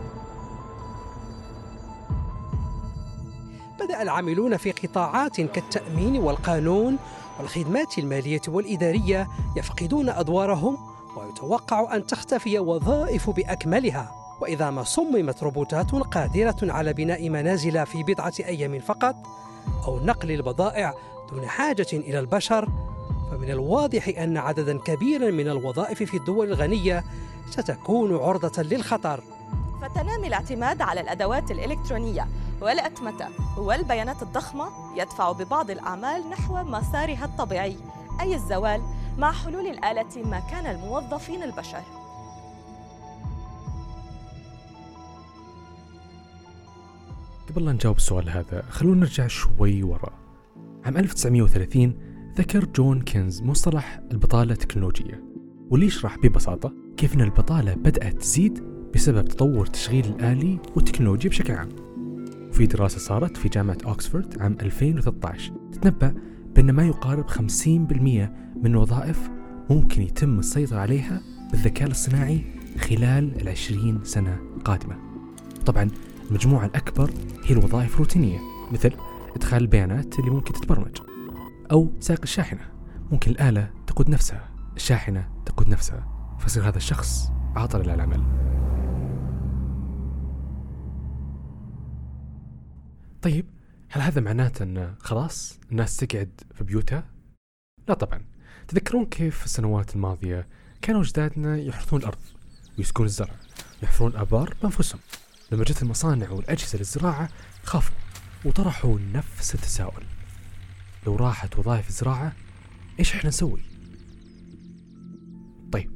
بدأ 3.80 4.02
العاملون 4.02 4.56
في 4.56 4.72
قطاعات 4.72 5.40
كالتأمين 5.40 6.16
والقانون 6.16 6.98
والخدمات 7.38 7.98
المالية 7.98 8.40
والإدارية 8.48 9.28
يفقدون 9.56 10.08
أدوارهم 10.08 10.76
ويتوقع 11.16 11.96
أن 11.96 12.06
تختفي 12.06 12.58
وظائف 12.58 13.30
بأكملها. 13.30 14.14
وإذا 14.40 14.70
ما 14.70 14.82
صممت 14.82 15.42
روبوتات 15.42 15.90
قادرة 15.90 16.56
على 16.62 16.92
بناء 16.92 17.28
منازل 17.28 17.86
في 17.86 18.02
بضعة 18.02 18.32
أيام 18.40 18.78
فقط 18.78 19.14
أو 19.86 20.00
نقل 20.00 20.30
البضائع 20.30 20.94
دون 21.32 21.46
حاجة 21.46 21.86
إلى 21.92 22.18
البشر 22.18 22.68
فمن 23.30 23.50
الواضح 23.50 24.08
أن 24.18 24.36
عددا 24.36 24.78
كبيرا 24.78 25.30
من 25.30 25.48
الوظائف 25.48 26.02
في 26.02 26.16
الدول 26.16 26.48
الغنية 26.48 27.04
ستكون 27.50 28.16
عرضة 28.16 28.62
للخطر. 28.62 29.20
فتنامي 29.82 30.26
الاعتماد 30.26 30.82
على 30.82 31.00
الأدوات 31.00 31.50
الإلكترونية. 31.50 32.28
والأتمتة 32.60 33.28
والبيانات 33.58 34.22
الضخمة 34.22 34.68
يدفع 34.96 35.32
ببعض 35.32 35.70
الأعمال 35.70 36.30
نحو 36.30 36.64
مسارها 36.64 37.24
الطبيعي 37.24 37.76
أي 38.20 38.34
الزوال 38.34 38.82
مع 39.18 39.32
حلول 39.32 39.66
الآلة 39.66 40.16
مكان 40.16 40.66
الموظفين 40.66 41.42
البشر. 41.42 41.82
قبل 47.48 47.64
لا 47.64 47.72
نجاوب 47.72 47.96
السؤال 47.96 48.30
هذا 48.30 48.62
خلونا 48.70 49.00
نرجع 49.00 49.26
شوي 49.26 49.82
وراء. 49.82 50.12
عام 50.84 50.96
1930 50.96 51.94
ذكر 52.38 52.64
جون 52.64 53.02
كينز 53.02 53.42
مصطلح 53.42 54.00
البطالة 54.12 54.52
التكنولوجية. 54.52 55.24
واللي 55.70 55.86
يشرح 55.86 56.18
ببساطة؟ 56.18 56.72
كيف 56.96 57.14
أن 57.14 57.20
البطالة 57.20 57.74
بدأت 57.74 58.14
تزيد 58.14 58.64
بسبب 58.94 59.28
تطور 59.28 59.66
التشغيل 59.66 60.06
الآلي 60.06 60.58
والتكنولوجيا 60.76 61.30
بشكل 61.30 61.52
عام؟ 61.52 61.87
وفي 62.48 62.66
دراسة 62.66 62.98
صارت 62.98 63.36
في 63.36 63.48
جامعة 63.48 63.78
أوكسفورد 63.86 64.42
عام 64.42 64.56
2013 64.62 65.52
تتنبأ 65.72 66.14
بأن 66.56 66.70
ما 66.70 66.86
يقارب 66.86 67.30
50% 67.30 67.38
من 67.66 68.66
الوظائف 68.66 69.30
ممكن 69.70 70.02
يتم 70.02 70.38
السيطرة 70.38 70.78
عليها 70.78 71.22
بالذكاء 71.50 71.86
الاصطناعي 71.86 72.44
خلال 72.78 73.40
العشرين 73.42 74.00
سنة 74.04 74.38
القادمة 74.56 74.96
طبعا 75.66 75.90
المجموعة 76.30 76.66
الأكبر 76.66 77.10
هي 77.44 77.54
الوظائف 77.54 77.94
الروتينية 77.94 78.38
مثل 78.72 78.92
إدخال 79.36 79.62
البيانات 79.62 80.18
اللي 80.18 80.30
ممكن 80.30 80.52
تتبرمج 80.52 80.96
أو 81.72 81.92
سائق 82.00 82.20
الشاحنة 82.22 82.60
ممكن 83.12 83.30
الآلة 83.30 83.70
تقود 83.86 84.10
نفسها 84.10 84.48
الشاحنة 84.76 85.28
تقود 85.46 85.68
نفسها 85.68 86.08
فيصير 86.38 86.68
هذا 86.68 86.76
الشخص 86.76 87.32
عاطل 87.56 87.80
العمل. 87.80 88.47
طيب 93.22 93.46
هل 93.88 94.02
هذا 94.02 94.20
معناته 94.20 94.62
أن 94.62 94.94
خلاص 94.98 95.58
الناس 95.70 95.96
تقعد 95.96 96.40
في 96.54 96.64
بيوتها؟ 96.64 97.04
لا 97.88 97.94
طبعا 97.94 98.24
تذكرون 98.68 99.06
كيف 99.06 99.38
في 99.38 99.44
السنوات 99.44 99.96
الماضية 99.96 100.46
كانوا 100.82 101.02
أجدادنا 101.02 101.58
يحرثون 101.58 102.00
الأرض 102.00 102.18
ويسكون 102.78 103.06
الزرع 103.06 103.34
يحفرون 103.82 104.16
آبار 104.16 104.54
بأنفسهم 104.62 105.00
لما 105.52 105.64
جت 105.64 105.82
المصانع 105.82 106.30
والأجهزة 106.30 106.78
للزراعة 106.78 107.28
خافوا 107.62 107.96
وطرحوا 108.44 108.98
نفس 108.98 109.54
التساؤل 109.54 110.02
لو 111.06 111.16
راحت 111.16 111.58
وظائف 111.58 111.88
الزراعة 111.88 112.32
إيش 112.98 113.14
إحنا 113.14 113.28
نسوي؟ 113.28 113.60
طيب 115.72 115.90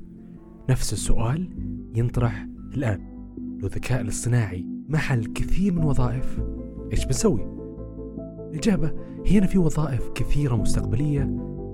نفس 0.70 0.92
السؤال 0.92 1.50
ينطرح 1.94 2.46
الآن 2.74 3.12
لو 3.60 3.66
الذكاء 3.66 4.00
الاصطناعي 4.00 4.66
محل 4.88 5.32
كثير 5.32 5.72
من 5.72 5.84
وظائف 5.84 6.38
إيش 6.92 7.04
بنسوي؟ 7.04 7.46
الإجابة 8.50 8.92
هي 9.26 9.38
أن 9.38 9.46
في 9.46 9.58
وظائف 9.58 10.08
كثيرة 10.14 10.56
مستقبلية 10.56 11.22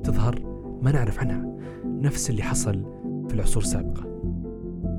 تظهر 0.05 0.41
ما 0.83 0.93
نعرف 0.93 1.19
عنها 1.19 1.57
نفس 1.85 2.31
اللي 2.31 2.43
حصل 2.43 2.83
في 3.29 3.35
العصور 3.35 3.63
السابقة. 3.63 4.05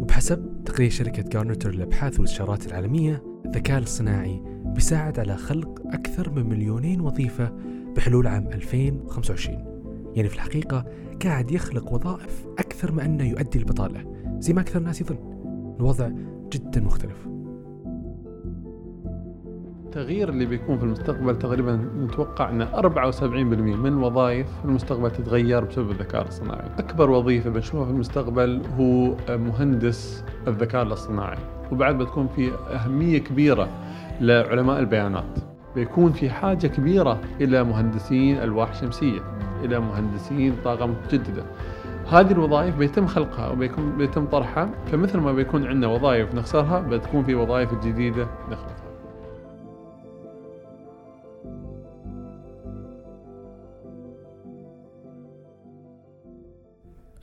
وبحسب 0.01 0.63
تقرير 0.65 0.89
شركة 0.89 1.23
جارنتر 1.23 1.71
للأبحاث 1.71 2.19
والاستشارات 2.19 2.67
العالمية 2.67 3.23
الذكاء 3.45 3.77
الاصطناعي 3.77 4.41
بيساعد 4.65 5.19
على 5.19 5.37
خلق 5.37 5.81
أكثر 5.85 6.29
من 6.29 6.49
مليونين 6.49 7.01
وظيفة 7.01 7.53
بحلول 7.95 8.27
عام 8.27 8.47
2025 8.47 9.57
يعني 10.15 10.29
في 10.29 10.35
الحقيقة 10.35 10.85
قاعد 11.23 11.51
يخلق 11.51 11.93
وظائف 11.93 12.45
أكثر 12.59 12.91
ما 12.91 13.05
أنه 13.05 13.23
يؤدي 13.23 13.59
البطالة 13.59 14.05
زي 14.39 14.53
ما 14.53 14.61
أكثر 14.61 14.79
الناس 14.79 15.01
يظن. 15.01 15.17
الوضع 15.79 16.09
جدا 16.53 16.81
مختلف. 16.81 17.27
التغيير 19.89 20.29
اللي 20.29 20.45
بيكون 20.45 20.77
في 20.77 20.83
المستقبل 20.83 21.39
تقريبا 21.39 21.79
نتوقع 21.97 22.49
ان 22.49 22.67
74% 22.67 23.23
من 23.23 23.97
وظائف 23.97 24.47
المستقبل 24.65 25.11
تتغير 25.11 25.63
بسبب 25.63 25.91
الذكاء 25.91 26.21
الاصطناعي. 26.21 26.69
أكبر 26.79 27.09
وظيفة 27.09 27.49
بنشوفها 27.49 27.85
في 27.85 27.91
المستقبل 27.91 28.61
هو 28.77 29.15
مهندس 29.37 30.23
الذكاء 30.47 30.83
الاصطناعي، 30.83 31.37
وبعد 31.71 31.97
بتكون 31.97 32.27
في 32.27 32.51
أهمية 32.73 33.17
كبيرة 33.17 33.67
لعلماء 34.21 34.79
البيانات. 34.79 35.39
بيكون 35.75 36.11
في 36.11 36.29
حاجة 36.29 36.67
كبيرة 36.67 37.19
إلى 37.41 37.63
مهندسين 37.63 38.37
ألواح 38.37 38.73
شمسية، 38.73 39.21
إلى 39.63 39.79
مهندسين 39.79 40.55
طاقة 40.63 40.85
متجددة. 40.85 41.43
هذه 42.11 42.31
الوظائف 42.31 42.77
بيتم 42.77 43.07
خلقها 43.07 43.49
وبيكون 43.49 43.97
بيتم 43.97 44.25
طرحها 44.25 44.69
فمثل 44.91 45.19
ما 45.19 45.33
بيكون 45.33 45.67
عندنا 45.67 45.87
وظائف 45.87 46.35
نخسرها 46.35 46.79
بتكون 46.79 47.23
في 47.23 47.35
وظائف 47.35 47.85
جديدة 47.85 48.27
نخلقها. 48.51 48.78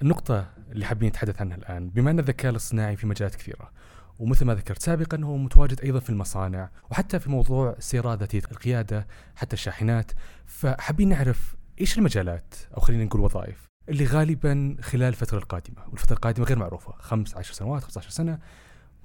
النقطة 0.02 0.46
اللي 0.72 0.84
حابين 0.84 1.08
نتحدث 1.08 1.40
عنها 1.40 1.56
الآن 1.56 1.90
بما 1.90 2.10
أن 2.10 2.18
الذكاء 2.18 2.50
الاصطناعي 2.50 2.96
في 2.96 3.06
مجالات 3.06 3.34
كثيرة 3.34 3.70
ومثل 4.18 4.44
ما 4.44 4.54
ذكرت 4.54 4.82
سابقا 4.82 5.20
هو 5.22 5.36
متواجد 5.36 5.80
أيضا 5.80 6.00
في 6.00 6.10
المصانع 6.10 6.70
وحتى 6.90 7.20
في 7.20 7.30
موضوع 7.30 7.70
السيارات 7.78 8.18
ذاتية 8.18 8.42
القيادة 8.52 9.06
حتى 9.36 9.52
الشاحنات 9.52 10.12
فحابين 10.44 11.08
نعرف 11.08 11.56
إيش 11.80 11.98
المجالات 11.98 12.54
أو 12.76 12.80
خلينا 12.80 13.04
نقول 13.04 13.20
وظائف 13.20 13.66
اللي 13.88 14.04
غالبا 14.04 14.76
خلال 14.80 15.08
الفترة 15.08 15.38
القادمة 15.38 15.84
والفترة 15.90 16.14
القادمة 16.14 16.46
غير 16.46 16.58
معروفة 16.58 16.92
خمس 16.98 17.36
عشر 17.36 17.54
سنوات 17.54 17.82
15 17.82 18.10
سنة 18.10 18.38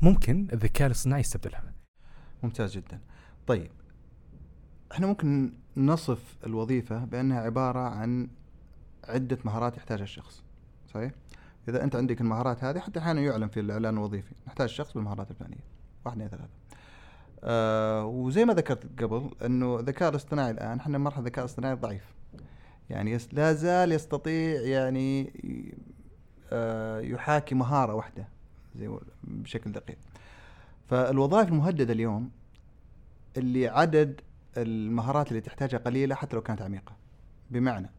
ممكن 0.01 0.47
الذكاء 0.53 0.87
الاصطناعي 0.87 1.21
يستبدلها. 1.21 1.63
ممتاز 2.43 2.73
جدا. 2.77 2.99
طيب 3.47 3.71
إحنا 4.91 5.07
ممكن 5.07 5.53
نصف 5.77 6.37
الوظيفة 6.45 7.05
بأنها 7.05 7.41
عبارة 7.41 7.79
عن 7.79 8.27
عدة 9.03 9.37
مهارات 9.45 9.77
يحتاجها 9.77 10.03
الشخص. 10.03 10.43
صحيح؟ 10.93 11.11
إذا 11.67 11.83
أنت 11.83 11.95
عندك 11.95 12.21
المهارات 12.21 12.63
هذه 12.63 12.79
حتى 12.79 12.99
أحيانا 12.99 13.21
يعلن 13.21 13.47
في 13.47 13.59
الإعلان 13.59 13.93
الوظيفي. 13.97 14.33
نحتاج 14.47 14.69
شخص 14.69 14.93
بالمهارات 14.93 15.31
الفلانية. 15.31 15.63
واحد 16.05 16.15
اثنين 16.15 16.29
ثلاثة. 16.29 16.53
آه 17.43 18.05
وزي 18.05 18.45
ما 18.45 18.53
ذكرت 18.53 19.01
قبل 19.01 19.31
أنه 19.45 19.79
الذكاء 19.79 20.09
الاصطناعي 20.09 20.51
الآن 20.51 20.79
إحنا 20.79 20.97
مرحلة 20.97 21.19
الذكاء 21.19 21.45
الاصطناعي 21.45 21.75
ضعيف. 21.75 22.13
يعني 22.89 23.11
يس 23.11 23.33
لا 23.33 23.53
زال 23.53 23.91
يستطيع 23.91 24.61
يعني 24.61 25.33
آه 26.51 26.99
يحاكي 26.99 27.55
مهارة 27.55 27.93
واحدة 27.93 28.27
زي 28.75 28.97
بشكل 29.23 29.71
دقيق. 29.71 29.97
فالوظائف 30.89 31.49
المهددة 31.49 31.93
اليوم 31.93 32.31
اللي 33.37 33.67
عدد 33.67 34.21
المهارات 34.57 35.29
اللي 35.29 35.41
تحتاجها 35.41 35.77
قليلة 35.77 36.15
حتى 36.15 36.35
لو 36.35 36.41
كانت 36.41 36.61
عميقة. 36.61 36.95
بمعنى 37.51 37.89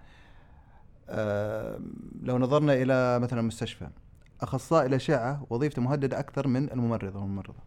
لو 2.22 2.38
نظرنا 2.38 2.72
إلى 2.72 3.18
مثلا 3.18 3.42
مستشفى 3.42 3.88
أخصائي 4.40 4.86
الأشعة 4.86 5.46
وظيفته 5.50 5.82
مهددة 5.82 6.18
أكثر 6.18 6.48
من 6.48 6.72
الممرضة 6.72 7.20
والممرضة. 7.20 7.58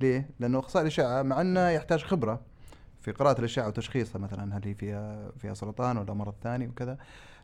ليه؟ 0.00 0.30
لأنه 0.40 0.58
أخصائي 0.58 0.82
الأشعة 0.82 1.22
مع 1.22 1.40
أنه 1.40 1.68
يحتاج 1.68 2.02
خبرة 2.02 2.40
في 3.00 3.12
قراءة 3.12 3.38
الأشعة 3.38 3.68
وتشخيصها 3.68 4.18
مثلا 4.18 4.56
هل 4.56 4.64
هي 4.64 4.74
فيها 4.74 5.30
فيها 5.38 5.54
سرطان 5.54 5.98
ولا 5.98 6.14
مرض 6.14 6.34
ثاني 6.42 6.68
وكذا. 6.68 6.98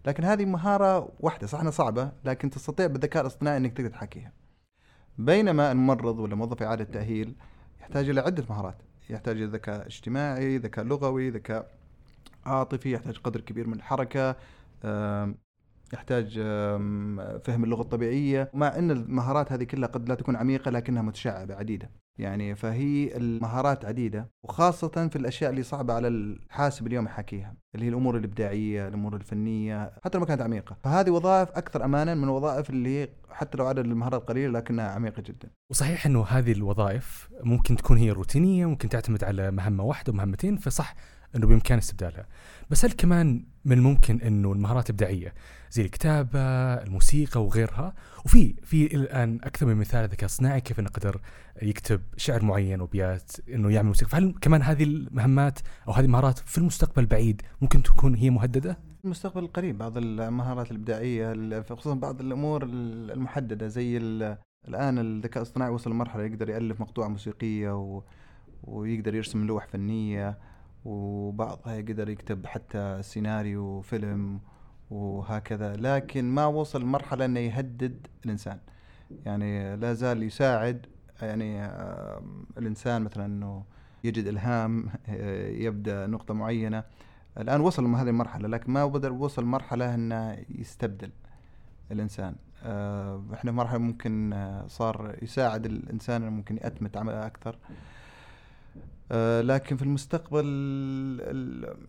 لكن 0.06 0.24
هذه 0.24 0.44
مهارة 0.44 1.08
واحدة 1.20 1.46
صح 1.46 1.60
إنها 1.60 1.70
صعبة 1.70 2.12
لكن 2.24 2.50
تستطيع 2.50 2.86
بالذكاء 2.86 3.22
الاصطناعي 3.22 3.56
إنك 3.56 3.72
تقدر 3.72 3.90
تحكيها 3.90 4.32
بينما 5.18 5.72
الممرض 5.72 6.18
ولا 6.18 6.34
موظف 6.34 6.62
إعادة 6.62 6.84
تأهيل 6.84 7.34
يحتاج 7.80 8.08
إلى 8.08 8.20
عدة 8.20 8.44
مهارات. 8.50 8.76
يحتاج 9.10 9.36
إلى 9.36 9.46
ذكاء 9.46 9.86
اجتماعي 9.86 10.58
ذكاء 10.58 10.84
لغوي 10.84 11.30
ذكاء 11.30 11.70
عاطفي 12.46 12.92
يحتاج 12.92 13.18
قدر 13.18 13.40
كبير 13.40 13.66
من 13.66 13.74
الحركة 13.74 14.36
يحتاج 15.94 16.34
فهم 17.44 17.64
اللغة 17.64 17.82
الطبيعية 17.82 18.50
مع 18.54 18.78
أن 18.78 18.90
المهارات 18.90 19.52
هذه 19.52 19.64
كلها 19.64 19.88
قد 19.88 20.08
لا 20.08 20.14
تكون 20.14 20.36
عميقة 20.36 20.70
لكنها 20.70 21.02
متشعبة 21.02 21.54
عديدة. 21.54 21.90
يعني 22.18 22.54
فهي 22.54 23.16
المهارات 23.16 23.84
عديدة 23.84 24.30
وخاصة 24.42 25.08
في 25.08 25.16
الأشياء 25.16 25.50
اللي 25.50 25.62
صعبة 25.62 25.94
على 25.94 26.08
الحاسب 26.08 26.86
اليوم 26.86 27.04
يحاكيها 27.04 27.54
اللي 27.74 27.86
هي 27.86 27.88
الأمور 27.88 28.16
الإبداعية 28.16 28.88
الأمور 28.88 29.16
الفنية 29.16 29.92
حتى 30.04 30.18
لو 30.18 30.20
ما 30.20 30.26
كانت 30.26 30.42
عميقة. 30.42 30.76
فهذه 30.84 31.10
وظائف 31.10 31.50
أكثر 31.50 31.84
أمانا 31.84 32.14
من 32.14 32.24
الوظائف 32.24 32.70
اللي 32.70 33.02
هي 33.02 33.08
حتى 33.30 33.58
لو 33.58 33.66
عدد 33.66 33.78
المهارات 33.78 34.28
قليل 34.28 34.54
لكنها 34.54 34.90
عميقة 34.90 35.22
جدا. 35.22 35.50
وصحيح 35.70 36.06
إنه 36.06 36.24
هذه 36.24 36.52
الوظائف 36.52 37.28
ممكن 37.44 37.76
تكون 37.76 37.96
هي 37.96 38.10
روتينية 38.10 38.66
ممكن 38.66 38.88
تعتمد 38.88 39.24
على 39.24 39.50
مهمة 39.50 39.84
واحدة 39.84 40.12
ومهمتين 40.12 40.56
فصح 40.56 40.94
إنه 41.36 41.46
بإمكان 41.46 41.78
استبدالها. 41.78 42.26
بس 42.70 42.84
هل 42.84 42.92
كمان 42.92 43.44
من 43.66 43.72
الممكن 43.78 44.20
إنه 44.20 44.52
المهارات 44.52 44.84
الابداعيه 44.90 45.34
زي 45.70 45.82
الكتابة 45.82 46.40
الموسيقى 46.74 47.44
وغيرها. 47.44 47.94
وفي 48.24 48.54
في 48.62 48.94
الآن 48.96 49.38
أكثر 49.44 49.66
من 49.66 49.76
مثال 49.76 50.08
ذكاء 50.08 50.26
اصطناعي 50.26 50.60
كيف 50.60 50.80
انه 50.80 50.88
قدر 50.88 51.20
يكتب 51.62 52.00
شعر 52.16 52.44
معين 52.44 52.80
وبيات 52.80 53.32
إنه 53.48 53.70
يعمل 53.70 53.88
موسيقى. 53.88 54.10
فهل 54.10 54.34
كمان 54.40 54.62
هذه 54.62 54.82
المهمات 54.84 55.58
أو 55.88 55.92
هذه 55.92 56.04
المهارات 56.04 56.38
في 56.38 56.58
المستقبل 56.58 57.02
البعيد 57.02 57.42
ممكن 57.62 57.82
تكون 57.82 58.14
هي 58.14 58.30
مهددة؟ 58.30 58.78
المستقبل 59.04 59.44
القريب 59.44 59.78
بعض 59.78 59.92
المهارات 59.96 60.70
الإبداعية 60.70 61.32
ال- 61.32 61.64
خصوصا 61.64 61.94
بعض 61.94 62.20
الأمور 62.20 62.62
ال- 62.64 63.10
المحددة 63.10 63.68
زي 63.68 63.96
ال- 63.96 64.38
الآن 64.68 64.98
الذكاء 64.98 65.42
الاصطناعي 65.42 65.70
وصل 65.70 65.90
لمرحلة 65.90 66.22
يقدر 66.24 66.50
يألف 66.50 66.80
مقطوعة 66.80 67.08
موسيقية 67.08 67.76
و... 67.76 68.02
ويقدر 68.64 69.14
يرسم 69.14 69.46
لوح 69.46 69.66
فنية. 69.66 70.38
وبعضها 70.86 71.74
يقدر 71.74 72.08
يكتب 72.08 72.46
حتى 72.46 73.02
سيناريو 73.02 73.80
فيلم 73.80 74.40
وهكذا 74.90 75.76
لكن 75.76 76.24
ما 76.24 76.46
وصل 76.46 76.82
لمرحلة 76.82 77.24
أنه 77.24 77.40
يهدد 77.40 78.06
الإنسان. 78.24 78.58
يعني 79.24 79.76
لا 79.76 79.92
زال 79.92 80.22
يساعد 80.22 80.86
يعني 81.22 81.66
الإنسان 82.58 83.02
مثلا 83.02 83.26
أنه 83.26 83.64
يجد 84.04 84.26
إلهام 84.26 84.90
يبدأ 85.66 86.06
نقطة 86.06 86.34
معينة. 86.34 86.84
الآن 87.38 87.60
وصل 87.60 87.84
لهذه 87.84 88.08
المرحلة 88.08 88.48
لكن 88.48 88.72
ما 88.72 88.86
بدأ 88.86 89.12
وصل 89.12 89.44
مرحلة 89.44 89.94
أنه 89.94 90.38
يستبدل 90.48 91.10
الإنسان. 91.92 92.36
آه، 92.62 93.22
إحنا 93.34 93.52
مرحلة 93.52 93.78
ممكن 93.78 94.32
آه، 94.32 94.66
صار 94.66 95.16
يساعد 95.22 95.66
الإنسان 95.66 96.28
ممكن 96.28 96.56
يأتمت 96.56 96.96
عمله 96.96 97.26
أكثر. 97.26 97.58
لكن 99.40 99.76
في 99.76 99.82
المستقبل 99.82 100.42
ال- 100.44 101.86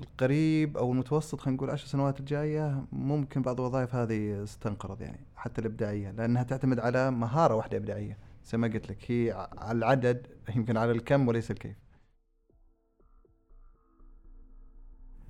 القريب 0.00 0.76
أو 0.76 0.92
المتوسط 0.92 1.40
خلينا 1.40 1.56
نقول 1.56 1.70
عشر 1.70 1.86
سنوات 1.86 2.20
الجاية 2.20 2.84
ممكن 2.92 3.42
بعض 3.42 3.60
الوظائف 3.60 3.94
هذه 3.94 4.46
تنقرض 4.60 5.00
يعني 5.02 5.26
حتى 5.36 5.60
الإبداعية 5.60 6.10
لأنها 6.10 6.42
تعتمد 6.42 6.78
على 6.78 7.10
مهارة 7.10 7.54
واحدة 7.54 7.76
إبداعية. 7.76 8.18
زي 8.46 8.58
ما 8.58 8.68
قلت 8.68 8.90
لك 8.90 9.10
هي 9.10 9.48
على 9.58 9.78
العدد 9.78 10.26
يمكن 10.56 10.76
على 10.76 10.92
الكم 10.92 11.28
وليس 11.28 11.50
الكيف. 11.50 11.76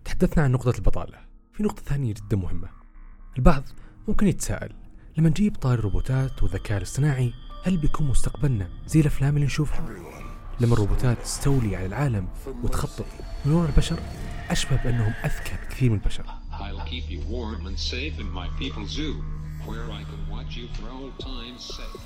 تحدثنا 0.05 0.45
عن 0.45 0.53
نقطة 0.53 0.77
البطالة. 0.79 1.19
في 1.53 1.63
نقطة 1.63 1.83
ثانية 1.83 2.15
جدا 2.15 2.37
مهمة. 2.37 2.69
البعض 3.37 3.63
ممكن 4.09 4.27
يتساءل 4.27 4.75
لما 5.19 5.29
نجيب 5.29 5.57
طار 5.57 5.75
الروبوتات 5.79 6.43
والذكاء 6.43 6.79
الاصطناعي 6.79 7.33
هل 7.65 7.77
بيكون 7.77 8.07
مستقبلنا 8.07 8.69
زي 8.87 9.01
الأفلام 9.01 9.35
اللي 9.35 9.47
نشوفها؟ 9.47 9.87
لما 10.61 10.73
الروبوتات 10.75 11.19
تستولي 11.23 11.77
على 11.77 11.87
العالم 11.87 12.29
وتخطط 12.63 13.07
من 13.45 13.53
وراء 13.53 13.71
البشر 13.71 13.99
أشبه 14.51 14.77
بأنهم 14.77 15.13
أذكى 15.25 15.55
بكثير 15.65 15.91
من 15.91 15.97
البشر. 15.97 16.25
I'll 16.53 16.87
keep 16.87 17.11
you 17.11 17.21
warm 17.29 17.67
and 17.67 17.79
safe 17.79 18.19
in 18.21 18.31
my 18.41 18.49
people's 18.61 18.91
zoo, 18.91 19.17
where 19.67 19.91
I 20.01 20.03
can 20.11 20.23
watch 20.35 20.57
you 20.57 20.67
for 20.75 20.87
old 20.91 21.19
time's 21.19 21.65
sake. 21.65 22.01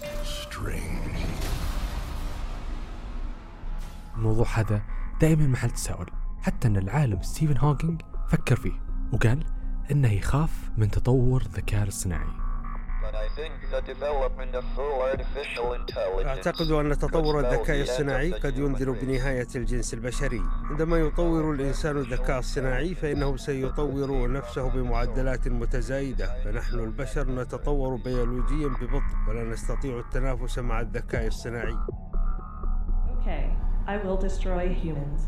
الموضوع 4.16 4.46
هذا 4.54 4.82
دائما 5.20 5.46
محل 5.46 5.70
تساؤل 5.70 6.06
حتى 6.42 6.68
أن 6.68 6.76
العالم 6.76 7.22
ستيفن 7.22 7.58
هوكينج 7.58 8.02
فكر 8.28 8.56
فيه 8.56 8.80
وقال 9.12 9.44
أنه 9.90 10.12
يخاف 10.12 10.50
من 10.76 10.90
تطور 10.90 11.42
الذكاء 11.42 11.82
الاصطناعي. 11.82 12.37
أعتقد 16.26 16.70
أن 16.70 16.98
تطور 16.98 17.40
الذكاء 17.40 17.82
الصناعي 17.82 18.32
قد 18.32 18.58
ينذر 18.58 18.90
بنهاية 18.90 19.46
الجنس 19.56 19.94
البشري. 19.94 20.42
عندما 20.70 20.96
يطور 20.96 21.54
الإنسان 21.54 21.96
الذكاء 21.96 22.38
الصناعي 22.38 22.94
فإنه 22.94 23.36
سيطور 23.36 24.32
نفسه 24.32 24.70
بمعدلات 24.70 25.48
متزايدة. 25.48 26.42
فنحن 26.44 26.78
البشر 26.78 27.30
نتطور 27.30 27.96
بيولوجيا 27.96 28.68
ببطء 28.68 29.28
ولا 29.28 29.44
نستطيع 29.44 29.98
التنافس 29.98 30.58
مع 30.58 30.80
الذكاء 30.80 31.26
الصناعي. 31.26 31.76
Okay, 33.18 33.44
I 33.86 33.96
will 34.04 34.18
destroy 34.28 34.74
humans. 34.84 35.20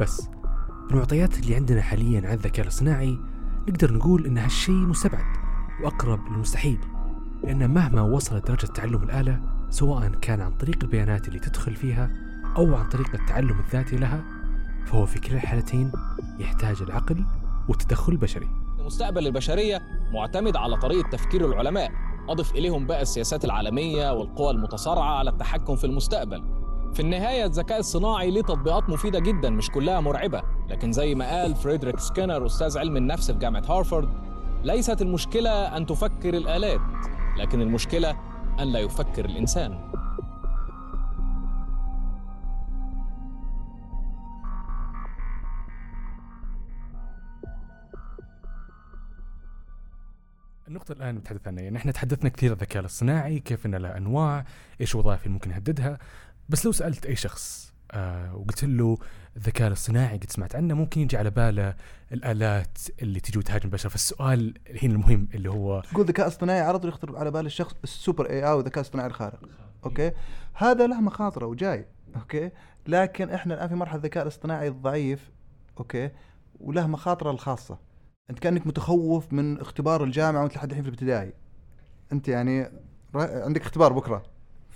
بس 0.00 0.30
المعطيات 0.90 1.38
اللي 1.38 1.54
عندنا 1.54 1.82
حاليا 1.82 2.28
عن 2.28 2.34
الذكاء 2.34 2.62
الاصطناعي 2.62 3.18
نقدر 3.68 3.92
نقول 3.92 4.26
إن 4.26 4.38
هالشيء 4.38 4.74
مستبعد 4.74 5.24
وأقرب 5.82 6.20
للمستحيل 6.32 6.78
لأن 7.44 7.70
مهما 7.74 8.02
وصلت 8.02 8.46
درجة 8.46 8.66
تعلم 8.66 9.02
الآلة 9.02 9.40
سواء 9.70 10.08
كان 10.08 10.40
عن 10.40 10.52
طريق 10.52 10.76
البيانات 10.82 11.28
اللي 11.28 11.38
تدخل 11.38 11.74
فيها 11.74 12.10
أو 12.56 12.74
عن 12.76 12.88
طريق 12.88 13.14
التعلم 13.14 13.60
الذاتي 13.60 13.96
لها 13.96 14.24
فهو 14.86 15.06
في 15.06 15.18
كلا 15.20 15.36
الحالتين 15.36 15.92
يحتاج 16.38 16.82
العقل 16.82 17.24
والتدخل 17.68 18.12
البشري 18.12 18.48
مستقبل 18.78 19.26
البشرية 19.26 19.82
معتمد 20.12 20.56
على 20.56 20.76
طريقة 20.76 21.08
تفكير 21.10 21.46
العلماء 21.46 21.90
أضف 22.28 22.52
إليهم 22.52 22.86
بقى 22.86 23.02
السياسات 23.02 23.44
العالمية 23.44 24.12
والقوى 24.12 24.50
المتصارعة 24.50 25.18
على 25.18 25.30
التحكم 25.30 25.76
في 25.76 25.84
المستقبل. 25.84 26.42
في 26.94 27.00
النهاية 27.00 27.44
الذكاء 27.44 27.78
الصناعي 27.78 28.30
ليه 28.30 28.42
تطبيقات 28.42 28.88
مفيدة 28.88 29.18
جدا 29.18 29.50
مش 29.50 29.70
كلها 29.70 30.00
مرعبة. 30.00 30.42
لكن 30.68 30.92
زي 30.92 31.14
ما 31.14 31.30
قال 31.30 31.54
فريدريك 31.54 31.98
سكينر 31.98 32.46
أستاذ 32.46 32.78
علم 32.78 32.96
النفس 32.96 33.30
في 33.30 33.38
جامعة 33.38 33.62
هارفارد 33.68 34.08
ليست 34.64 35.02
المشكلة 35.02 35.50
أن 35.50 35.86
تفكر 35.86 36.34
الآلات 36.34 36.80
لكن 37.38 37.60
المشكلة 37.60 38.16
أن 38.60 38.72
لا 38.72 38.78
يفكر 38.78 39.24
الإنسان. 39.24 39.88
النقطة 50.68 50.92
الآن 50.92 51.14
نتحدث 51.14 51.48
عنها 51.48 51.62
يعني 51.62 51.76
إحنا 51.76 51.92
تحدثنا 51.92 52.28
كثير 52.28 52.50
عن 52.50 52.56
الذكاء 52.56 52.80
الاصطناعي 52.80 53.40
كيف 53.40 53.66
انه 53.66 53.78
له 53.78 53.96
انواع 53.96 54.44
إيش 54.80 54.94
وظائف 54.94 55.26
ممكن 55.26 55.50
يهددها 55.50 55.98
بس 56.48 56.66
لو 56.66 56.72
سألت 56.72 57.06
أي 57.06 57.16
شخص 57.16 57.72
آه 57.90 58.36
وقلت 58.36 58.64
له 58.64 58.98
الذكاء 59.36 59.68
الاصطناعي 59.68 60.16
قد 60.18 60.30
سمعت 60.30 60.56
عنه 60.56 60.74
ممكن 60.74 61.00
يجي 61.00 61.16
على 61.16 61.30
باله 61.30 61.74
الآلات 62.12 62.78
اللي 63.02 63.20
تجي 63.20 63.38
وتهاجم 63.38 63.64
البشر 63.64 63.88
فالسؤال 63.88 64.54
هنا 64.82 64.92
المهم 64.92 65.28
اللي 65.34 65.50
هو 65.50 65.82
تقول 65.92 66.06
ذكاء 66.06 66.26
اصطناعي 66.26 66.60
على 66.60 66.78
طول 66.78 66.90
يخطر 66.90 67.16
على 67.16 67.30
بال 67.30 67.46
الشخص 67.46 67.74
ال 67.84 68.30
super 68.30 68.44
AI 68.44 68.52
والذكاء 68.52 68.78
الاصطناعي 68.78 69.08
الخارق. 69.08 69.40
okay؟ 69.84 70.12
هذا 70.54 70.86
له 70.86 71.00
مخاطرة 71.00 71.46
وجاي. 71.46 71.86
okay؟ 72.16 72.50
لكن 72.86 73.30
إحنا 73.30 73.54
الآن 73.54 73.68
في 73.68 73.74
مرحلة 73.74 73.96
الذكاء 73.96 74.22
الاصطناعي 74.22 74.68
الضعيف. 74.68 75.30
أوكي؟ 75.78 76.10
وله 76.60 76.86
مخاطرة 76.86 77.30
الخاصة. 77.30 77.78
أنت 78.30 78.38
كأنك 78.38 78.66
متخوف 78.66 79.32
من 79.32 79.60
اختبار 79.60 80.04
الجامعة 80.04 80.42
وأنت 80.42 80.56
لحد 80.56 80.68
الحين 80.70 80.82
في 80.82 80.88
الابتدائي. 80.88 81.32
أنت 82.12 82.28
يعني 82.28 82.70
عندك 83.14 83.60
اختبار 83.60 83.92
بكرة. 83.92 84.22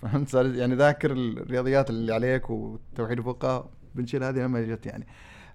فهمت؟ 0.02 0.28
صار- 0.28 0.54
يعني 0.54 0.74
ذاكر 0.74 1.12
الرياضيات 1.12 1.90
اللي 1.90 2.14
عليك 2.14 2.50
والتوحيد 2.50 3.18
الفقهاء 3.18 3.70
بنشيل 3.94 4.24
هذه 4.24 4.38
لما 4.38 4.60
جت 4.62 4.86
يعني. 4.86 5.06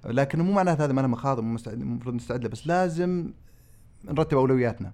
لكن 0.06 0.42
مو 0.42 0.52
معناته 0.54 0.84
هذا 0.86 0.94
ما 0.94 1.02
له 1.02 1.08
مخاطر 1.08 1.42
المفروض 1.68 2.16
نستعد 2.16 2.44
له 2.44 2.50
بس 2.50 2.68
لازم 2.68 3.34
نرتب 4.06 4.38
أولوياتنا. 4.38 4.94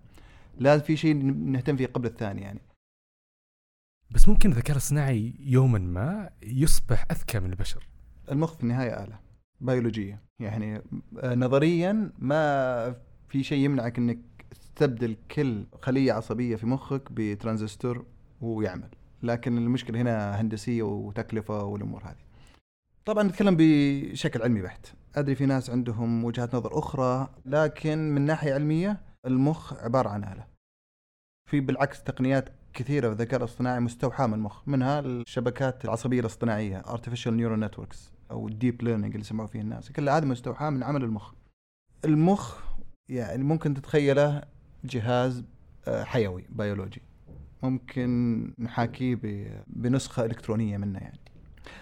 لازم 0.59 0.83
في 0.83 0.97
شيء 0.97 1.15
نهتم 1.33 1.75
فيه 1.77 1.85
قبل 1.87 2.05
الثاني 2.05 2.41
يعني. 2.41 2.61
بس 4.11 4.29
ممكن 4.29 4.51
الذكاء 4.51 4.75
الصناعي 4.77 5.33
يوما 5.39 5.79
ما 5.79 6.29
يصبح 6.43 7.05
أذكى 7.11 7.39
من 7.39 7.49
البشر. 7.49 7.87
المخ 8.31 8.53
في 8.57 8.63
النهاية 8.63 9.03
آلة 9.03 9.19
بيولوجية. 9.61 10.21
يعني 10.39 10.81
آه، 11.19 11.35
نظريا 11.35 12.11
ما 12.19 12.95
في 13.29 13.43
شيء 13.43 13.57
يمنعك 13.65 13.97
إنك 13.97 14.19
تستبدل 14.51 15.17
كل 15.31 15.65
خلية 15.81 16.13
عصبية 16.13 16.55
في 16.55 16.65
مخك 16.65 17.11
بترانزستور 17.11 18.05
ويعمل. 18.41 18.89
لكن 19.23 19.57
المشكلة 19.57 20.01
هنا 20.01 20.41
هندسية 20.41 20.83
وتكلفة 20.83 21.63
والأمور 21.63 22.03
هذه. 22.03 22.25
طبعا 23.05 23.23
نتكلم 23.23 23.55
بشكل 23.59 24.41
علمي 24.41 24.61
بحت. 24.61 24.87
أدري 25.15 25.35
في 25.35 25.45
ناس 25.45 25.69
عندهم 25.69 26.23
وجهات 26.23 26.55
نظر 26.55 26.79
أخرى 26.79 27.29
لكن 27.45 27.97
من 28.15 28.21
ناحية 28.21 28.53
علمية 28.53 29.01
المخ 29.25 29.73
عبارة 29.73 30.09
عن 30.09 30.23
آلة. 30.23 30.47
في 31.49 31.59
بالعكس 31.59 32.03
تقنيات 32.03 32.49
كثيرة 32.73 33.07
في 33.07 33.13
الذكاء 33.13 33.39
الاصطناعي 33.39 33.79
مستوحاة 33.79 34.27
من 34.27 34.33
المخ 34.33 34.67
منها 34.67 34.99
الشبكات 34.99 35.85
العصبية 35.85 36.19
الاصطناعية 36.19 36.81
artificial 36.81 37.31
neural 37.31 37.69
networks 37.69 37.97
أو 38.31 38.47
ال 38.47 38.54
deep 38.54 38.83
learning 38.83 39.13
اللي 39.13 39.25
سمعوا 39.25 39.47
فيه 39.47 39.61
الناس. 39.61 39.91
كلها 39.91 40.17
هذه 40.17 40.25
مستوحاة 40.25 40.69
من 40.69 40.83
عمل 40.83 41.03
المخ. 41.03 41.33
المخ 42.05 42.59
يعني 43.09 43.43
ممكن 43.43 43.73
تتخيله 43.73 44.43
جهاز 44.83 45.43
آه، 45.87 46.03
حيوي 46.03 46.45
بيولوجي 46.49 47.01
ممكن 47.63 48.53
نحاكيه 48.59 49.17
بنسخة 49.67 50.25
إلكترونية 50.25 50.77
منه 50.77 50.99
يعني. 50.99 51.19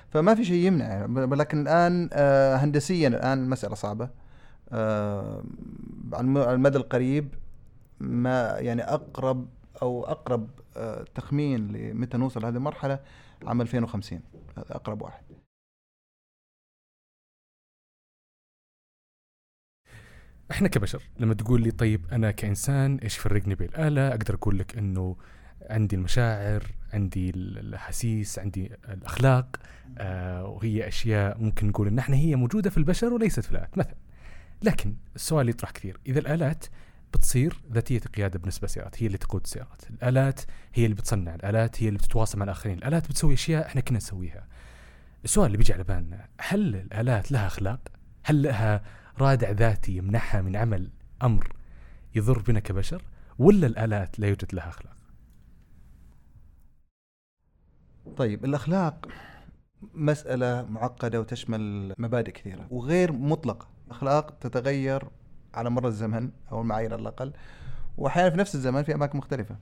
فما 0.09 0.35
في 0.35 0.43
شيء 0.45 0.67
يمنع 0.67 0.85
يعني 0.85 1.07
ب- 1.07 1.33
لكن 1.33 1.61
الآن 1.61 2.09
آه، 2.13 2.55
هندسيا 2.55 3.07
الآن 3.07 3.49
مسألة 3.49 3.75
صعبة. 3.75 4.09
آه، 4.71 5.43
على 6.13 6.53
المدى 6.53 6.77
القريب 6.77 7.33
ما 7.99 8.55
يعني 8.59 8.81
أقرب 8.83 9.47
أو 9.81 10.03
أقرب 10.03 10.49
آه، 10.77 11.05
تخمين 11.15 11.67
لمتى 11.71 12.17
نوصل 12.17 12.41
لهذه 12.41 12.55
المرحلة 12.55 12.99
عام 13.45 13.61
2050 13.61 14.21
هذا 14.57 14.75
أقرب 14.75 15.01
واحد. 15.01 15.23
إحنا 20.51 20.67
كبشر 20.67 21.03
لما 21.19 21.33
تقول 21.33 21.61
لي 21.61 21.71
طيب 21.71 22.05
أنا 22.11 22.31
كإنسان 22.31 22.97
إيش 22.97 23.17
فرقني 23.17 23.55
بالاله 23.55 24.07
أقدر 24.09 24.33
أقول 24.35 24.59
لك 24.59 24.77
إنه 24.77 25.15
عندي 25.69 25.95
المشاعر 25.95 26.63
عندي 26.93 27.29
ال- 27.29 27.57
الأحاسيس 27.57 28.39
عندي 28.39 28.71
الأخلاق 28.89 29.55
آه 29.97 30.45
وهي 30.45 30.87
أشياء 30.87 31.37
ممكن 31.37 31.67
نقول 31.67 31.87
إن 31.87 31.99
إحنا 31.99 32.15
هي 32.15 32.35
موجودة 32.35 32.69
في 32.69 32.77
البشر 32.77 33.13
وليست 33.13 33.39
في 33.39 33.51
الآلات 33.51 33.77
مثلا. 33.77 33.95
لكن 34.63 34.95
السؤال 35.15 35.49
يطرح 35.49 35.71
كثير. 35.71 35.99
إذا 36.07 36.19
الآلات 36.19 36.65
بتصير 37.13 37.61
ذاتية 37.73 38.01
القيادة 38.05 38.39
بالنسبة 38.39 38.65
للسيارات 38.65 39.03
هي 39.03 39.07
اللي 39.07 39.17
تقود 39.17 39.41
السيارات. 39.43 39.81
الآلات 39.89 40.41
هي 40.73 40.85
اللي 40.85 40.95
بتصنع 40.95 41.35
الآلات 41.35 41.83
هي 41.83 41.87
اللي 41.87 41.99
بتتواصل 41.99 42.37
مع 42.37 42.43
الآخرين 42.43 42.77
الآلات 42.77 43.07
بتسوي 43.09 43.33
أشياء 43.33 43.65
إحنا 43.65 43.81
كنا 43.81 43.97
نسويها. 43.97 44.47
السؤال 45.23 45.45
اللي 45.47 45.57
بيجي 45.57 45.73
على 45.73 45.83
بالنا 45.83 46.27
هل 46.39 46.75
الآلات 46.75 47.31
لها 47.31 47.47
أخلاق؟ 47.47 47.79
هل 48.23 48.41
لها 48.43 48.83
رادع 49.19 49.49
ذاتي 49.51 49.97
يمنعها 49.97 50.41
من 50.41 50.55
عمل 50.55 50.89
أمر 51.23 51.47
يضر 52.15 52.39
بنا 52.39 52.59
كبشر؟ 52.59 53.01
ولا 53.39 53.67
الآلات 53.67 54.19
لا 54.19 54.27
يوجد 54.27 54.55
لها 54.55 54.69
أخلاق؟ 54.69 54.95
طيب 58.17 58.45
الأخلاق 58.45 59.07
مسألة 59.93 60.65
معقدة 60.69 61.19
وتشمل 61.19 61.93
مبادئ 61.97 62.31
كثيرة 62.31 62.67
وغير 62.71 63.11
مطلقة. 63.11 63.67
اخلاق 63.91 64.31
تتغير 64.31 65.03
على 65.53 65.69
مر 65.69 65.87
الزمن 65.87 66.29
أو 66.51 66.61
المعايير 66.61 66.93
على 66.93 67.01
الأقل 67.01 67.33
وأحيانا 67.97 68.29
في 68.29 68.37
نفس 68.37 68.55
الزمن 68.55 68.83
في 68.83 68.93
أماكن 68.95 69.17
مختلفة 69.17 69.55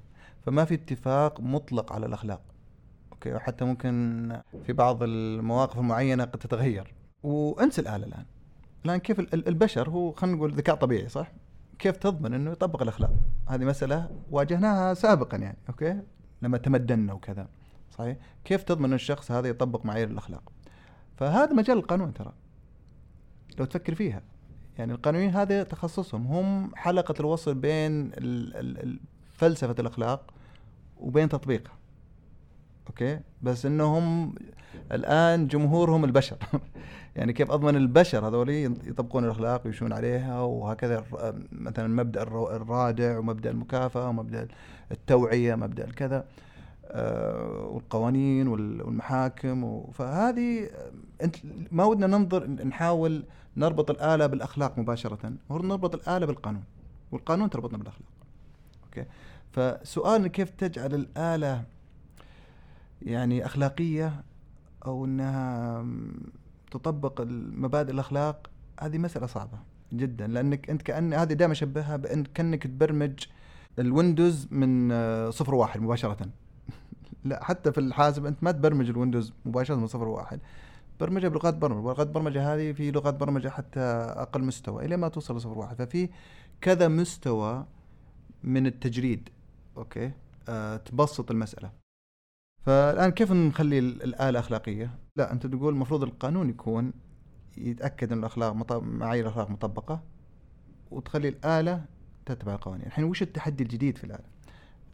فما 0.45 0.65
في 0.65 0.73
اتفاق 0.73 1.39
مطلق 1.41 1.93
على 1.93 2.06
الأخلاق. 2.06 2.41
okay؟ 3.12 3.34
وحتى 3.34 3.65
ممكن 3.65 4.41
في 4.65 4.73
بعض 4.73 5.04
المواقف 5.04 5.80
المعينة 5.80 6.23
قد 6.23 6.39
تتغير. 6.39 6.93
وأنسى 7.23 7.82
الآلة 7.82 8.06
الآن. 8.06 8.25
الآن 8.86 8.97
كيف 8.97 9.19
ال- 9.19 9.34
ال- 9.34 9.47
البشر 9.47 9.89
هو 9.89 10.12
خلينا 10.12 10.38
نقول 10.38 10.54
ذكاء 10.54 10.75
طبيعي 10.75 11.10
صح؟ 11.10 11.32
كيف 11.80 11.97
تضمن 11.97 12.34
إنه 12.34 12.52
يطبق 12.52 12.82
الأخلاق؟ 12.82 13.12
هذه 13.47 13.65
مسألة 13.65 14.10
واجهناها 14.32 14.93
سابقا 14.93 15.38
يعني 15.38 15.58
okay؟ 15.70 16.02
لما 16.41 16.58
تمدنّا 16.58 17.13
وكذا. 17.13 17.47
صحيح؟ 18.00 18.18
كيف 18.46 18.64
تضمن 18.64 18.94
الشخص 18.94 19.32
هذا 19.32 19.48
يطبق 19.48 19.86
معايير 19.86 20.08
الأخلاق؟ 20.08 20.52
فهذا 21.18 21.54
مجال 21.54 21.78
القانون 21.78 22.14
ترى 22.14 22.34
لو 23.60 23.66
تفكر 23.66 23.96
فيها. 23.96 24.22
يعني 24.78 24.94
القانونيين 24.94 25.30
هذا 25.30 25.64
تخصصهم 25.64 26.28
هم 26.28 26.76
حلقة 26.76 27.14
الوصل 27.20 27.56
بين 27.56 28.12
فلسفة 29.32 29.76
الأخلاق 29.80 30.34
وبين 30.98 31.30
تطبيقها. 31.30 31.74
أوكي؟ 32.88 33.20
بس 33.42 33.66
إنهم 33.66 34.36
الآن 34.92 35.48
جمهورهم 35.48 36.06
البشر. 36.06 36.38
يعني 37.16 37.34
كيف 37.34 37.52
أضمن 37.52 37.76
البشر 37.76 38.28
هذول 38.28 38.50
يطبقون 38.50 39.26
الأخلاق 39.26 39.62
ويمشون 39.66 39.94
عليها 39.94 40.42
وهكذا 40.42 41.04
مثلا 41.52 41.88
مبدأ 41.88 42.22
الر- 42.22 42.56
الرادع 42.56 43.18
ومبدأ 43.18 43.50
المكافأة 43.52 44.10
ومبدأ 44.10 44.48
التوعية 44.92 45.56
مبدأ 45.56 45.86
الكذا. 45.86 46.26
والقوانين 46.93 48.47
وال- 48.47 48.82
والمحاكم 48.82 49.84
فهذه 49.93 50.63
آه، 50.63 50.91
أنت 51.23 51.36
ما 51.71 51.84
ودنا 51.84 52.08
ننظر 52.08 52.47
نحاول 52.47 53.23
نربط 53.58 53.91
الآلة 53.91 54.25
بالأخلاق 54.28 54.80
مباشرة. 54.80 55.34
نربط 55.52 55.95
الآلة 55.95 56.25
بالقانون. 56.25 56.63
والقانون 57.12 57.49
تربطنا 57.49 57.78
بالأخلاق. 57.78 58.10
okay؟ 58.86 59.06
فسؤال 59.52 60.28
كيف 60.28 60.49
تجعل 60.49 60.93
الآلة 60.93 61.63
يعني 63.02 63.45
أخلاقية 63.45 64.23
أو 64.86 65.06
إنها 65.06 65.86
تطبق 66.71 67.21
المبادئ 67.21 67.91
الأخلاق 67.91 68.49
هذه 68.82 68.97
مسألة 68.97 69.25
صعبة 69.25 69.58
جدا. 69.93 70.28
لأنك 70.28 70.69
أنت 70.69 70.82
كأن 70.82 71.13
هذه 71.13 71.34
دائما 71.34 71.54
أشبهها 71.54 71.95
بأن 71.95 72.23
كأنك 72.23 72.63
تبرمج 72.63 73.13
ال 73.80 73.88
Windows 73.88 74.48
من 74.52 74.91
آه، 74.91 75.30
صفر 75.30 75.56
واحد 75.56 75.82
مباشرة. 75.82 76.28
لا 77.24 77.44
حتى 77.44 77.72
في 77.72 77.78
الحاسب 77.80 78.26
أنت 78.26 78.44
ما 78.44 78.52
تبرمج 78.52 78.90
ال 78.89 78.95
Windows 78.95 79.34
مباشرة 79.46 79.76
من 79.76 79.88
صفر 79.88 80.08
واحد. 80.08 80.40
برمجها 81.00 81.30
بلغات 81.30 81.54
برمجة 81.54 81.80
ولغات 81.88 82.08
برمجة 82.08 82.54
هذه 82.56 82.72
في 82.72 82.92
لغات 82.92 83.14
برمجة 83.14 83.50
حتى 83.50 83.80
أقل 83.80 84.44
مستوى 84.44 84.86
إلى 84.86 84.98
ما 84.98 85.08
توصل 85.08 85.38
لصفر 85.38 85.58
واحد. 85.58 85.76
ففي 85.76 86.10
كذا 86.62 86.88
مستوى 86.88 87.66
من 88.44 88.68
التجريد 88.68 89.30
okay؟ 89.78 90.12
آه 90.50 90.78
تبسط 90.78 91.32
المسألة. 91.32 91.72
فالآن 92.66 93.10
كيف 93.12 93.32
نخلي 93.32 93.80
ال- 93.80 94.04
الآلة 94.04 94.40
أخلاقية؟ 94.40 94.96
لا 95.16 95.32
أنت 95.32 95.48
تقول 95.48 95.74
المفروض 95.74 96.04
القانون 96.04 96.50
يكون 96.50 96.94
يتأكد 97.58 98.12
إن 98.12 98.20
الأخلاق 98.20 98.54
مط- 98.54 98.74
معايير 98.84 99.26
الأخلاق 99.26 99.50
مطبقة 99.50 100.02
وتخلي 100.92 101.28
الآلة 101.28 101.86
تتبع 102.26 102.54
القوانين. 102.56 102.86
الحين 102.86 103.04
وش 103.06 103.22
التحدي 103.22 103.64
الجديد 103.64 103.98
في 103.98 104.04
الآلة؟ 104.04 104.24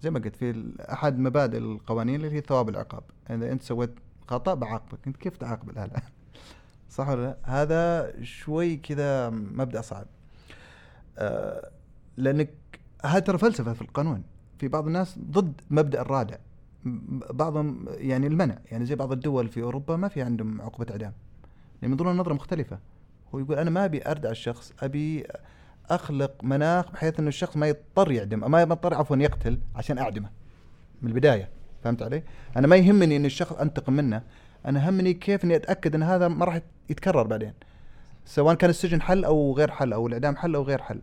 زي 0.01 0.09
ما 0.09 0.19
قلت 0.19 0.35
في 0.35 0.73
أحد 0.79 1.19
مبادئ 1.19 1.57
القوانين 1.57 2.15
اللي 2.15 2.31
هي 2.31 2.41
ثواب 2.41 2.69
العقاب. 2.69 3.03
إذا 3.29 3.51
أنت 3.51 3.63
سويت 3.63 3.93
خطأ 4.27 4.53
بعاقبك. 4.53 4.99
أنت 5.07 5.17
كيف 5.17 5.37
تعاقب 5.37 5.69
الاله 5.69 6.01
صح 6.89 7.09
ولا 7.09 7.21
لا؟ 7.21 7.37
هذا 7.43 8.13
شوي 8.23 8.75
كذا 8.77 9.29
مبدأ 9.29 9.81
صعب. 9.81 10.05
آه 11.17 11.69
لأنك 12.17 12.53
هذا 13.05 13.19
ترى 13.19 13.37
فلسفة 13.37 13.73
في 13.73 13.81
القانون. 13.81 14.23
في 14.59 14.67
بعض 14.67 14.87
الناس 14.87 15.19
ضد 15.19 15.61
مبدأ 15.69 16.01
الرادع. 16.01 16.37
بعضهم 17.33 17.85
يعني 17.89 18.27
المنع. 18.27 18.57
يعني 18.71 18.85
زي 18.85 18.95
بعض 18.95 19.11
الدول 19.11 19.47
في 19.47 19.61
أوروبا 19.61 19.95
ما 19.95 20.07
في 20.07 20.21
عندهم 20.21 20.61
عقوبة 20.61 20.91
إعدام. 20.91 21.13
يعني 21.81 21.93
النظرة 21.93 22.33
مختلفة. 22.33 22.79
هو 23.35 23.39
يقول 23.39 23.57
أنا 23.57 23.69
ما 23.69 23.85
أبي 23.85 24.07
أردع 24.07 24.29
الشخص 24.29 24.73
أبي 24.79 25.27
أخلق 25.89 26.43
مناخ 26.43 26.91
بحيث 26.91 27.19
إنه 27.19 27.27
الشخص 27.27 27.57
ما 27.57 27.67
يضطر 27.67 28.11
يعدم 28.11 28.51
ما 28.51 28.61
يضطر 28.61 28.93
عفوا 28.93 29.17
يقتل 29.17 29.59
عشان 29.75 29.97
أعدمه. 29.97 30.29
من 31.01 31.09
البداية 31.09 31.49
فهمت 31.83 32.01
علي؟ 32.01 32.23
أنا 32.57 32.67
ما 32.67 32.75
يهمني 32.75 33.17
إن 33.17 33.25
الشخص 33.25 33.53
انتقم 33.53 33.93
منه 33.93 34.21
أنا 34.65 34.89
همني 34.89 35.13
كيف 35.13 35.43
إني 35.43 35.55
أتأكد 35.55 35.95
إن 35.95 36.03
هذا 36.03 36.27
ما 36.27 36.45
راح 36.45 36.59
يتكرر 36.89 37.23
بعدين. 37.23 37.53
سواء 38.25 38.55
كان 38.55 38.69
السجن 38.69 39.01
حل 39.01 39.25
أو 39.25 39.53
غير 39.57 39.71
حل 39.71 39.93
أو 39.93 40.07
الإعدام 40.07 40.35
حل 40.35 40.55
أو 40.55 40.63
غير 40.63 40.81
حل. 40.81 41.01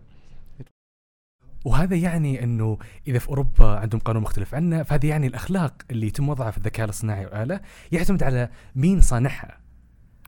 وهذا 1.65 1.97
يعني 1.97 2.45
إنه 2.45 2.79
إذا 3.07 3.19
في 3.19 3.29
أوروبا 3.29 3.67
عندهم 3.67 4.01
قانون 4.01 4.23
مختلف 4.23 4.55
عنا 4.55 4.83
فهذا 4.83 5.07
يعني 5.07 5.27
الأخلاق 5.27 5.75
اللي 5.91 6.07
يتم 6.07 6.29
وضعها 6.29 6.51
في 6.51 6.59
الذكاء 6.59 6.85
الاصطناعي 6.85 7.27
والاله 7.27 7.61
يعتمد 7.93 8.23
على 8.23 8.49
مين 8.75 9.01
صانعها. 9.01 9.59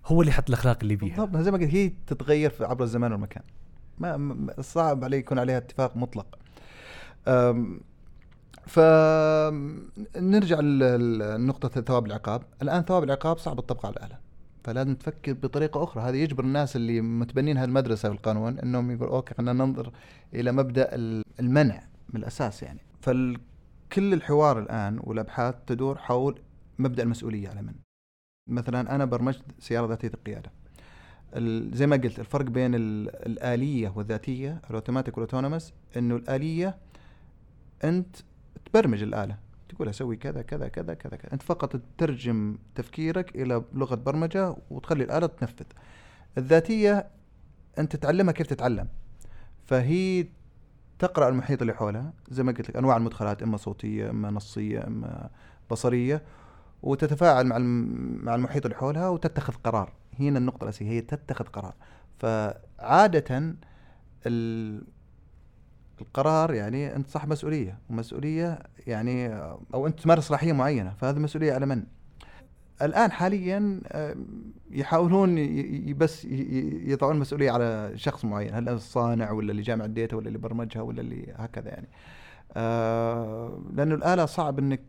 هو 0.06 0.20
اللي 0.20 0.30
يحط 0.30 0.48
الأخلاق 0.48 0.78
اللي 0.82 0.96
بيها. 0.96 1.24
بالضبط 1.24 1.42
زي 1.42 1.50
ما 1.50 1.58
قلت 1.58 1.74
هي 1.74 1.92
تتغير 2.06 2.52
عبر 2.60 2.84
الزمان 2.84 3.12
والمكان. 3.12 3.42
ما 3.98 4.54
صعب 4.60 5.04
عليه 5.04 5.18
يكون 5.18 5.38
عليها 5.38 5.58
اتفاق 5.58 5.96
مطلق. 5.96 6.38
فنرجع 8.66 10.60
لنقطة 10.60 11.68
ثواب 11.80 12.06
العقاب. 12.06 12.42
الآن 12.62 12.82
ثواب 12.82 13.04
العقاب 13.04 13.38
صعب 13.38 13.58
الطبق 13.58 13.86
على 13.86 13.96
الآلة 13.96 14.18
فلازم 14.64 14.94
تفكر 14.94 15.32
بطريقة 15.32 15.84
أخرى. 15.84 16.02
هذا 16.02 16.16
يجبر 16.16 16.44
الناس 16.44 16.76
اللي 16.76 17.00
متبنين 17.00 17.56
هالمدرسة 17.56 18.08
في 18.08 18.14
القانون 18.14 18.58
أنهم 18.58 18.90
يقول 18.90 19.08
أوكي 19.08 19.34
خلينا 19.34 19.52
ننظر 19.52 19.92
إلى 20.34 20.52
مبدأ 20.52 20.94
ال- 20.94 21.24
المنع 21.40 21.82
من 22.08 22.20
الأساس 22.20 22.62
يعني. 22.62 22.80
كل 23.92 24.14
الحوار 24.14 24.58
الآن 24.58 24.98
والأبحاث 25.02 25.54
تدور 25.66 25.98
حول 25.98 26.40
مبدأ 26.78 27.02
المسؤولية 27.02 27.48
على 27.48 27.62
من. 27.62 27.74
مثلا 28.48 28.94
أنا 28.94 29.04
برمجت 29.04 29.42
سيارة 29.58 29.86
ذاتية 29.86 30.10
القيادة. 30.14 30.50
ال- 30.50 30.63
زي 31.72 31.86
ما 31.86 31.96
قلت 31.96 32.18
الفرق 32.18 32.44
بين 32.44 32.74
ال- 32.74 33.26
الآلية 33.26 33.92
والذاتية 33.96 34.60
الأوتوماتيك 34.70 35.16
والأوتونومس 35.18 35.72
إنه 35.96 36.16
الآلية 36.16 36.76
أنت 37.84 38.16
تبرمج 38.64 39.02
الآلة. 39.02 39.36
تقول 39.68 39.88
أسوي 39.88 40.16
كذا 40.16 40.42
كذا 40.42 40.68
كذا 40.68 40.94
كذا 40.94 41.16
كذا. 41.16 41.32
أنت 41.32 41.42
فقط 41.42 41.76
تترجم 41.76 42.58
تفكيرك 42.74 43.36
إلى 43.36 43.64
لغة 43.74 43.94
برمجة 43.94 44.56
وتخلي 44.70 45.04
الآلة 45.04 45.26
تنفذ. 45.26 45.64
الذاتية 46.38 47.06
أنت 47.78 47.96
تعلمها 47.96 48.32
كيف 48.32 48.46
تتعلم. 48.46 48.88
فهي 49.66 50.26
تقرأ 50.98 51.28
المحيط 51.28 51.60
اللي 51.60 51.74
حولها 51.74 52.12
زي 52.30 52.42
ما 52.42 52.52
قلت 52.52 52.70
لك 52.70 52.76
أنواع 52.76 52.96
المدخلات 52.96 53.42
إما 53.42 53.56
صوتية 53.56 54.10
إما 54.10 54.30
نصية 54.30 54.86
إما 54.86 55.30
بصرية. 55.70 56.22
وتتفاعل 56.84 57.46
مع 57.46 57.58
مع 58.24 58.34
المحيط 58.34 58.64
اللي 58.66 58.76
حولها 58.76 59.08
وتتخذ 59.08 59.52
قرار. 59.54 59.92
هنا 60.20 60.38
النقطة 60.38 60.64
الأساسية 60.64 60.88
هي 60.90 61.00
تتخذ 61.00 61.44
قرار. 61.44 61.74
فعادة 62.18 63.54
ال- 64.26 64.84
القرار 66.00 66.54
يعني 66.54 66.96
أنت 66.96 67.08
صاحب 67.08 67.28
مسؤولية 67.30 67.78
ومسؤولية 67.90 68.58
يعني 68.86 69.34
أو 69.74 69.86
أنت 69.86 70.00
تمارس 70.00 70.24
صلاحيه 70.24 70.52
معينة 70.52 70.94
فهذه 71.00 71.18
مسؤولية 71.18 71.52
على 71.52 71.66
من؟ 71.66 71.82
الآن 72.82 73.12
حاليا 73.12 73.80
يحاولون 74.70 75.34
بس 75.94 76.24
يضعون 76.24 77.14
المسؤوليه 77.14 77.50
على 77.50 77.92
شخص 77.94 78.24
معين 78.24 78.54
هل 78.54 78.68
الصانع 78.68 79.30
ولا 79.30 79.50
اللي 79.50 79.62
جامع 79.62 79.84
ال 79.84 79.91
data 79.91 80.16
ولا 80.16 80.28
اللي 80.28 80.38
برمجها 80.38 80.82
ولا 80.82 81.00
اللي 81.00 81.34
هكذا 81.36 81.68
يعني. 81.68 81.88
آه، 82.56 83.58
لأنه 83.72 83.94
الآلة 83.94 84.26
صعب 84.26 84.58
إنك 84.58 84.80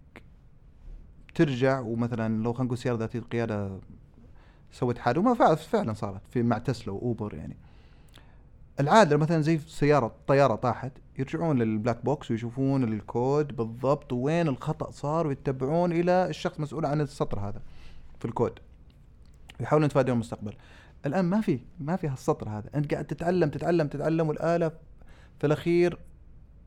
ترجع 1.35 1.79
ومثلا 1.79 2.43
لو 2.43 2.53
خلينا 2.53 2.65
نقول 2.65 2.77
سيارة 2.77 2.97
ذاتية 2.97 3.19
القيادة 3.19 3.79
سوت 4.71 4.97
حادث 4.97 5.17
وما 5.17 5.55
فعلا 5.55 5.93
صارت 5.93 6.21
في 6.31 6.43
مع 6.43 6.57
Tesla 6.57 6.93
و 6.93 7.01
Uber 7.01 7.33
يعني. 7.33 7.57
العادة 8.79 9.17
مثلا 9.17 9.41
زي 9.41 9.57
سيارة 9.57 10.15
طيارة 10.27 10.55
طاحت 10.55 10.91
يرجعون 11.19 11.59
لل 11.59 11.72
black 11.72 12.05
box 12.05 12.31
ويشوفون 12.31 12.83
الكود 12.83 13.55
بالضبط 13.55 14.13
وين 14.13 14.47
الخطأ 14.47 14.91
صار 14.91 15.27
ويتبعون 15.27 15.91
إلى 15.91 16.29
الشخص 16.29 16.59
مسؤول 16.59 16.85
عن 16.85 17.01
السطر 17.01 17.39
هذا 17.39 17.61
في 18.19 18.25
الكود. 18.25 18.59
يحاولون 19.59 19.85
يتفادون 19.85 20.13
المستقبل. 20.13 20.53
الآن 21.05 21.25
ما 21.25 21.41
في 21.41 21.59
ما 21.79 21.95
في 21.95 22.07
هالسطر 22.07 22.49
هذا. 22.49 22.69
أنت 22.75 22.93
قاعد 22.93 23.05
تتعلم 23.05 23.49
تتعلم 23.49 23.87
تتعلم 23.87 24.29
والآلة 24.29 24.71
في 25.39 25.47
الأخير 25.47 25.97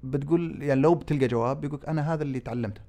بتقول 0.05 0.63
يعني 0.63 0.81
لو 0.81 0.95
بتلقى 0.95 1.27
جواب 1.27 1.61
بيقول 1.61 1.81
أنا 1.89 2.15
هذا 2.15 2.23
اللي 2.23 2.41
تعلمته. 2.41 2.81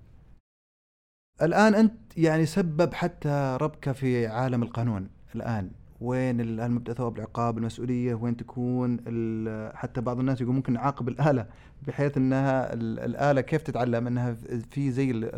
الآن 1.42 1.76
أنت 1.76 1.94
يعني 2.18 2.46
سبب 2.46 2.94
حتى 2.94 3.58
ربكه 3.62 3.92
في 3.92 4.28
عالم 4.28 4.64
القانون. 4.64 5.10
الآن 5.36 5.72
وين 6.02 6.42
الان 6.42 6.72
مبدا 6.72 6.94
ثواب 6.94 7.18
العقاب 7.18 7.58
المسؤولية 7.58 8.14
وين 8.16 8.38
تكون 8.38 8.98
حتى 9.76 10.02
بعض 10.02 10.20
الناس 10.20 10.42
يقول 10.42 10.56
ممكن 10.56 10.74
نعاقب 10.74 11.08
الآلة 11.10 11.46
بحيث 11.88 12.18
إنها 12.18 12.74
ال- 12.74 13.00
الآلة 13.00 13.42
كيف 13.42 13.62
تتعلم؟ 13.62 14.08
إنها 14.08 14.34
في 14.72 14.92
زي 14.92 15.32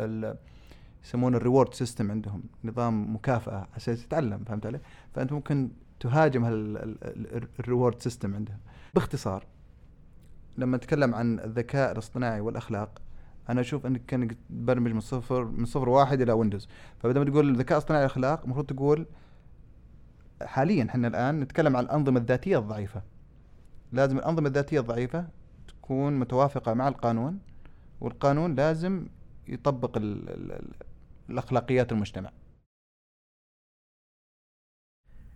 يسمونه 1.04 1.36
ال 1.36 1.41
reward 1.41 1.74
system 1.74 2.10
عندهم 2.10 2.42
نظام 2.64 3.14
مكافأة 3.14 3.68
عشان 3.74 3.96
تتعلم 3.96 4.44
فهمت 4.44 4.66
علي؟ 4.66 4.80
فأنت 5.14 5.32
ممكن 5.32 5.70
تهاجم 6.00 6.42
ال 7.60 7.66
reward 7.66 8.02
system 8.02 8.34
عندها 8.34 8.58
باختصار 8.94 9.44
لما 10.58 10.76
نتكلم 10.76 11.14
عن 11.14 11.38
الذكاء 11.40 11.92
الاصطناعي 11.92 12.40
والأخلاق 12.40 13.01
أنا 13.48 13.60
أشوف 13.60 13.86
أنك 13.86 14.06
كأنك 14.06 14.36
تبرمج 14.48 14.92
من 14.92 15.00
صفر 15.00 15.44
من 15.44 15.64
صفر 15.64 15.88
واحد 15.88 16.20
إلى 16.20 16.32
Windows 16.32 16.68
فبدل 16.98 17.20
ما 17.20 17.30
تقول 17.30 17.48
الذكاء 17.48 17.78
الاصطناعي 17.78 18.04
الأخلاق 18.04 18.42
المفروض 18.44 18.66
تقول 18.66 19.06
حاليا 20.42 20.86
إحنا 20.90 21.08
الآن 21.08 21.40
نتكلم 21.40 21.76
عن 21.76 21.84
الأنظمة 21.84 22.20
الذاتية 22.20 22.58
الضعيفة. 22.58 23.02
لازم 23.92 24.18
الأنظمة 24.18 24.48
الذاتية 24.48 24.80
الضعيفة 24.80 25.28
تكون 25.68 26.18
متوافقة 26.18 26.74
مع 26.74 26.88
القانون 26.88 27.38
والقانون 28.00 28.54
لازم 28.54 29.06
يطبق 29.48 29.96
ال 29.96 30.28
ال 30.28 30.52
ال 30.52 30.72
الأخلاقيات 31.30 31.92
المجتمع. 31.92 32.30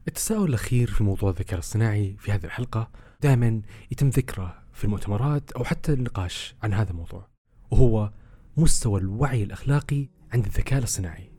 التساؤل 0.09 0.49
الأخير 0.49 0.90
في 0.90 1.05
موضوع 1.05 1.31
الذكاء 1.31 1.55
الاصطناعي 1.55 2.16
في 2.19 2.33
هذه 2.33 2.45
الحلقة 2.45 2.90
دائما 3.21 3.62
يتم 3.90 4.09
ذكره 4.09 4.62
في 4.73 4.85
المؤتمرات 4.85 5.53
أو 5.53 5.64
حتى 5.64 5.92
النقاش 5.92 6.55
عن 6.62 6.73
هذا 6.73 6.90
الموضوع. 6.90 7.36
وهو 7.70 8.11
مستوى 8.57 9.00
الوعي 9.00 9.42
الأخلاقي 9.42 10.09
عند 10.33 10.44
الذكاء 10.44 10.79
الاصطناعي. 10.79 11.31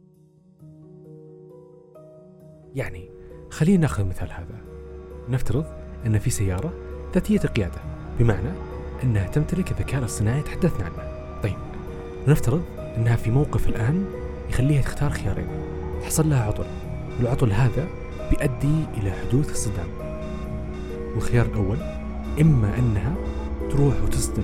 يعني 2.75 3.09
خلينا 3.49 3.77
ناخذ 3.77 4.05
مثال 4.05 4.31
هذا. 4.31 4.61
نفترض 5.29 5.65
أن 6.05 6.19
في 6.19 6.29
سيارة 6.29 6.73
ذاتية 7.13 7.39
القيادة 7.43 7.81
بمعنى 8.19 8.49
أنها 9.03 9.27
تمتلك 9.27 9.71
الذكاء 9.71 9.99
الاصطناعي 9.99 10.41
تحدثنا 10.41 10.85
عنه. 10.85 11.41
طيب 11.43 11.57
نفترض 12.27 12.63
أنها 12.97 13.15
في 13.15 13.31
موقف 13.31 13.67
الآن 13.67 14.05
يخليها 14.49 14.81
تختار 14.81 15.09
خيارين. 15.09 15.47
تحصل 16.01 16.29
لها 16.29 16.43
عطل 16.43 16.65
والعطل 17.19 17.51
هذا 17.51 17.87
بيؤدي 18.29 18.85
إلى 18.97 19.11
حدوث 19.11 19.51
الصدام. 19.51 19.87
والخيار 21.13 21.45
الأول 21.45 21.77
إما 22.41 22.77
أنها 22.79 23.15
تروح 23.69 24.03
وتصدم 24.03 24.43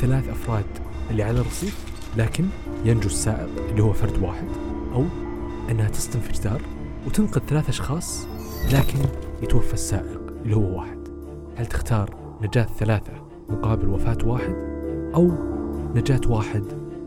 ثلاث 0.00 0.28
أفراد 0.28 0.85
اللي 1.10 1.22
على 1.22 1.40
الرصيف 1.40 1.84
لكن 2.16 2.44
ينجو 2.84 3.06
السائق 3.06 3.48
اللي 3.70 3.82
هو 3.82 3.92
فرد 3.92 4.22
واحد 4.22 4.48
أو 4.92 5.04
أنها 5.70 5.88
في 5.88 6.32
جدار 6.32 6.62
وتنقذ 7.06 7.40
ثلاث 7.40 7.68
أشخاص 7.68 8.26
لكن 8.72 8.98
يتوفى 9.42 9.74
السائق 9.74 10.20
اللي 10.44 10.56
هو 10.56 10.78
واحد. 10.78 10.98
هل 11.56 11.66
تختار 11.66 12.38
نجاة 12.42 12.66
ثلاثة 12.78 13.12
مقابل 13.48 13.88
وفاة 13.88 14.18
واحد 14.24 14.54
أو 15.14 15.30
نجاة 15.94 16.20
واحد 16.26 16.64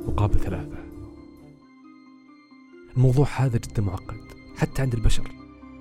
مقابل 0.08 0.40
ثلاثة؟ 0.40 0.78
الموضوع 2.98 3.28
هذا 3.36 3.58
جدا 3.58 3.82
معقد 3.82 4.22
حتى 4.58 4.82
عند 4.82 4.94
البشر. 4.94 5.32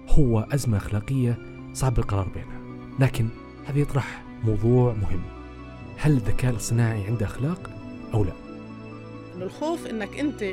هو 0.08 0.40
أزمة 0.40 0.76
أخلاقية 0.76 1.38
صعب 1.72 1.98
القرار 1.98 2.28
بينها 2.28 2.60
لكن 2.98 3.28
هذا 3.66 3.78
يطرح 3.78 4.24
موضوع 4.44 4.92
مهم. 4.92 5.22
هل 5.96 6.12
الذكاء 6.12 6.50
الاصطناعي 6.50 7.06
عنده 7.06 7.26
أخلاق؟ 7.26 7.77
أو 8.14 8.24
لا؟ 8.24 8.32
إنه 9.36 9.44
الخوف 9.44 9.86
إنك 9.86 10.18
أنت 10.18 10.44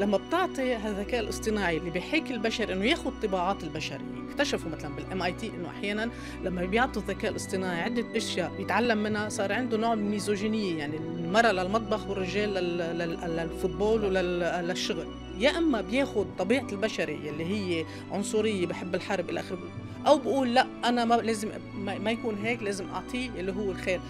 لما 0.00 0.16
بتعطي 0.16 0.74
هذا 0.74 1.00
الذكاء 1.00 1.20
الاصطناعي 1.20 1.76
اللي 1.76 1.90
بيحاكي 1.90 2.30
البشر 2.30 2.72
إنه 2.72 2.84
ياخذ 2.84 3.10
طباعات 3.22 3.64
البشرية. 3.64 4.00
اكتشفوا 4.30 4.70
مثلا 4.70 4.94
بال 4.96 5.22
MIT 5.22 5.46
إنه 5.48 5.68
أحيانا 5.68 6.10
لما 6.44 6.64
بيعطوا 6.64 7.02
الذكاء 7.02 7.30
الاصطناعي 7.30 7.80
عدة 7.82 8.16
أشياء 8.16 8.52
بيتعلم 8.58 8.98
منها 8.98 9.28
صار 9.28 9.52
عنده 9.52 9.76
نوع 9.76 9.94
من 9.94 10.04
ال 10.06 10.14
misogyny 10.14 10.78
يعني 10.78 10.96
المرأة 10.96 11.52
للمطبخ 11.52 12.08
والرجال 12.08 12.48
لل- 12.54 12.98
لل- 12.98 13.36
لل 13.36 13.50
football 13.50 14.04
وللشغل 14.04 15.06
يا 15.38 15.58
إما 15.58 15.80
بياخذ 15.80 16.24
طبيعة 16.38 16.66
البشري 16.72 17.28
اللي 17.28 17.44
هي 17.44 17.84
عنصرية 18.12 18.66
بحب 18.66 18.94
الحرب 18.94 19.30
إلى 19.30 19.40
آخره 19.40 19.58
أو 20.06 20.18
بقول 20.18 20.54
لا 20.54 20.66
أنا 20.84 21.04
ما 21.04 21.14
لازم 21.14 21.48
ما 21.76 22.10
يكون 22.10 22.34
هيك 22.44 22.62
لازم 22.62 22.84
أعطيه 22.88 23.30
اللي 23.38 23.52
هو 23.52 23.70
الخير. 23.70 24.00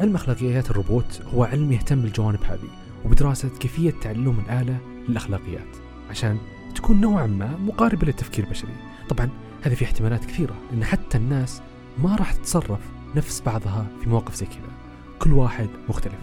علم 0.00 0.14
أخلاقيات 0.14 0.70
الروبوت 0.70 1.22
هو 1.34 1.44
علم 1.44 1.72
يهتم 1.72 2.02
بالجوانب 2.02 2.44
هذه 2.44 2.68
وبدراسة 3.04 3.48
كيفية 3.48 3.94
تعلم 4.02 4.38
الآلة 4.46 4.78
للأخلاقيات 5.08 5.76
عشان 6.10 6.38
تكون 6.74 7.00
نوعا 7.00 7.26
ما 7.26 7.56
مقاربة 7.56 8.06
للتفكير 8.06 8.44
البشري. 8.44 8.72
طبعا 9.08 9.28
هذه 9.62 9.74
في 9.74 9.84
احتمالات 9.84 10.24
كثيرة 10.24 10.54
لأن 10.70 10.84
حتى 10.84 11.18
الناس 11.18 11.62
ما 11.98 12.16
راح 12.16 12.32
تتصرف 12.32 12.80
نفس 13.16 13.42
بعضها 13.46 13.86
في 14.02 14.08
مواقف 14.08 14.34
زي 14.34 14.46
كذا. 14.46 14.72
كل 15.18 15.32
واحد 15.32 15.68
مختلف. 15.88 16.18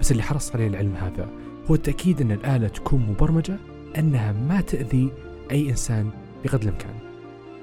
بس 0.00 0.12
اللي 0.12 0.22
حرص 0.22 0.54
عليه 0.54 0.66
العلم 0.66 0.94
هذا 0.94 1.28
هو 1.70 1.74
التأكيد 1.74 2.20
أن 2.20 2.32
الآلة 2.32 2.68
تكون 2.68 3.06
مبرمجة 3.10 3.56
أنها 3.98 4.32
ما 4.32 4.60
تأذي 4.60 5.10
أي 5.50 5.70
إنسان 5.70 6.10
بقدر 6.44 6.62
الإمكان 6.62 6.94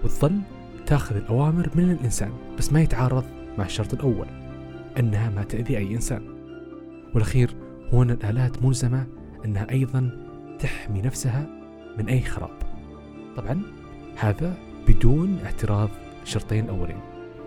وتظل 0.04 0.41
تأخذ 0.86 1.15
الأوامر 1.15 1.69
من 1.75 1.91
الإنسان 1.91 2.32
بس 2.58 2.73
ما 2.73 2.82
يتعارض 2.82 3.23
مع 3.58 3.65
الشرط 3.65 3.93
الأول. 3.93 4.45
أنها 5.00 5.30
ما 5.30 5.44
تأذي 5.44 5.78
أي 5.78 5.96
إنسان. 5.96 6.36
والأخير 7.14 7.56
هو 7.94 8.04
أن 8.04 8.12
الآلات 8.12 8.64
ملزمة 8.64 9.08
أنها 9.46 9.72
أيضا 9.72 10.26
تحمي 10.60 11.02
نفسها 11.02 11.48
من 11.98 12.10
أي 12.10 12.22
خراب. 12.22 12.60
طبعا 13.38 13.62
هذا 14.18 14.58
بدون 14.88 15.40
اعتراض 15.46 15.90
الشرطين 16.24 16.66
الأولين 16.66 17.00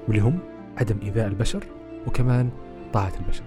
واللي 0.09 0.23
هم 0.23 0.39
عدم 0.77 0.97
إيذاء 1.03 1.29
البشر 1.29 1.65
وكمان 2.07 2.51
طاعة 2.93 3.13
البشر. 3.21 3.45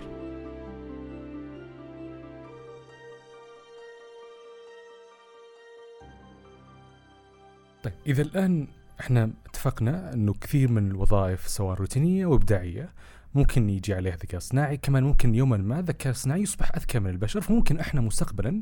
طيب 7.84 7.94
إذا 8.08 8.22
الآن 8.22 8.68
إحنا 9.00 9.32
اتفقنا 9.46 10.14
أنه 10.14 10.34
كثير 10.34 10.72
من 10.72 10.92
الوظائف 10.92 11.48
سواء 11.48 11.78
روتينية 11.78 12.26
وإبداعية 12.26 12.90
ممكن 13.36 13.70
يجي 13.70 13.94
عليه 13.94 14.14
ذكاء 14.14 14.38
اصطناعي 14.38 14.78
كمان 14.78 15.04
ممكن 15.04 15.36
يوما 15.36 15.58
ما 15.58 15.80
الذكاء 15.80 16.08
الاصطناعي 16.08 16.42
يصبح 16.42 16.72
أذكى 16.76 17.00
من 17.00 17.10
البشر 17.10 17.42
فممكن 17.42 17.80
إحنا 17.80 18.02
مستقبلا 18.02 18.62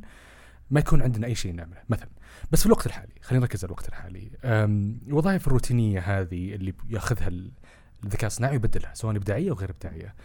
ما 0.72 0.80
يكون 0.80 1.02
عندنا 1.02 1.28
أي 1.28 1.36
شيء 1.36 1.54
نعمله. 1.54 1.82
مثلا 1.90 2.10
بس 2.52 2.60
في 2.60 2.66
الوقت 2.66 2.86
الحالي 2.86 3.14
خلينا 3.22 3.42
نركز 3.46 3.60
على 3.64 3.68
الوقت 3.68 3.88
الحالي. 3.88 4.32
الوظائف 5.08 5.48
الروتينية 5.48 6.00
هذه 6.00 6.56
اللي 6.56 6.74
يأخذها 6.90 7.28
ال- 7.28 7.52
الذكاء 8.04 8.28
الصناعي 8.28 8.54
ويبدلها 8.54 8.94
سواء 8.94 9.16
إبداعية 9.16 9.50
أو 9.52 9.56
غير 9.56 9.70
إبداعية. 9.70 10.16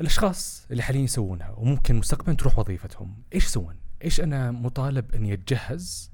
الأشخاص 0.00 0.66
اللي 0.70 0.82
حاليا 0.82 1.00
يسوونها 1.00 1.50
وممكن 1.50 1.94
مستقبلا 1.94 2.36
تروح 2.36 2.58
وظيفتهم 2.58 3.22
إيش 3.34 3.44
يسوون؟ 3.44 3.76
إيش 4.04 4.20
أنا 4.20 4.50
مطالب 4.50 5.14
اني 5.14 5.32
اتجهز 5.32 6.12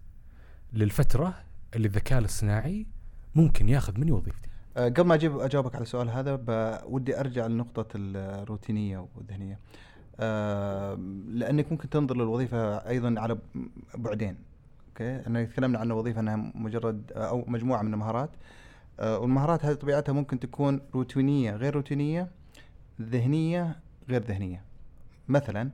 للفترة 0.72 1.34
اللي 1.74 1.88
الذكاء 1.88 2.18
الاصطناعي 2.18 2.86
ممكن 3.34 3.68
يأخذ 3.68 4.00
مني 4.00 4.12
وظيفتي؟ 4.12 4.48
قبل 4.76 5.02
ما 5.02 5.14
أجيب 5.14 5.38
أجاوبك 5.38 5.74
على 5.74 5.82
السؤال 5.82 6.10
هذا 6.10 6.40
ودي 6.84 7.20
أرجع 7.20 7.46
لنقطة 7.46 7.86
الروتينية 7.96 9.08
والذهنية. 9.16 9.58
آه، 10.20 10.94
لأنك 11.28 11.72
ممكن 11.72 11.90
تنظر 11.90 12.16
للوظيفة 12.16 12.76
أيضا 12.88 13.14
على 13.18 13.38
بعدين 13.94 14.38
أوكي؟ 14.88 15.20
إحنا 15.20 15.44
تكلمنا 15.44 15.78
عن 15.78 15.90
وظيفة 15.90 16.20
إنها 16.20 16.36
مجرد 16.54 17.12
أو 17.12 17.44
مجموعة 17.46 17.82
من 17.82 17.94
المهارات. 17.94 18.30
آه، 19.00 19.18
والمهارات 19.18 19.64
هذه 19.64 19.74
طبيعتها 19.74 20.12
ممكن 20.12 20.40
تكون 20.40 20.80
روتينية 20.94 21.56
غير 21.56 21.74
روتينية 21.74 22.30
ذهنية 23.00 23.76
غير 24.08 24.22
ذهنية. 24.22 24.64
مثلا 25.28 25.70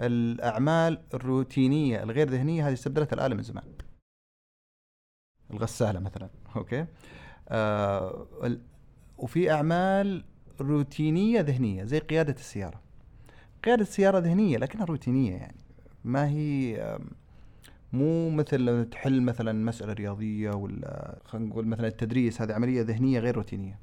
الأعمال 0.00 1.00
الروتينية 1.14 2.02
الغير 2.02 2.30
ذهنية 2.30 2.68
هذه 2.68 2.72
استبدلتها 2.72 3.14
الآلة 3.14 3.34
من 3.34 3.42
زمان. 3.42 3.64
الغسالة 5.50 6.00
مثلا 6.00 6.28
أوكي؟ 6.56 6.86
آه 7.50 8.26
وفي 9.18 9.50
أعمال 9.50 10.24
روتينية 10.60 11.40
ذهنية 11.40 11.84
زي 11.84 11.98
قيادة 11.98 12.32
السيارة. 12.32 12.80
قيادة 13.64 13.82
السيارة 13.82 14.18
ذهنية 14.18 14.58
لكنها 14.58 14.84
روتينية 14.84 15.32
يعني. 15.32 15.60
ما 16.04 16.28
هي 16.28 16.98
مو 17.92 18.30
مثل 18.30 18.88
تحل 18.90 19.22
مثلا 19.22 19.52
مسألة 19.52 19.92
رياضية 19.92 20.50
ولا 20.50 21.18
خلينا 21.24 21.48
نقول 21.48 21.66
مثلا 21.66 21.86
التدريس 21.86 22.42
هذه 22.42 22.52
عملية 22.52 22.82
ذهنية 22.82 23.18
غير 23.18 23.36
روتينية. 23.36 23.78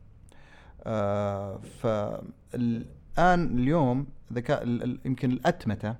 آه 0.83 1.57
فالآن 1.57 3.57
اليوم 3.57 4.07
ذكاء 4.33 4.67
يمكن 5.05 5.31
الأتمتة 5.31 5.95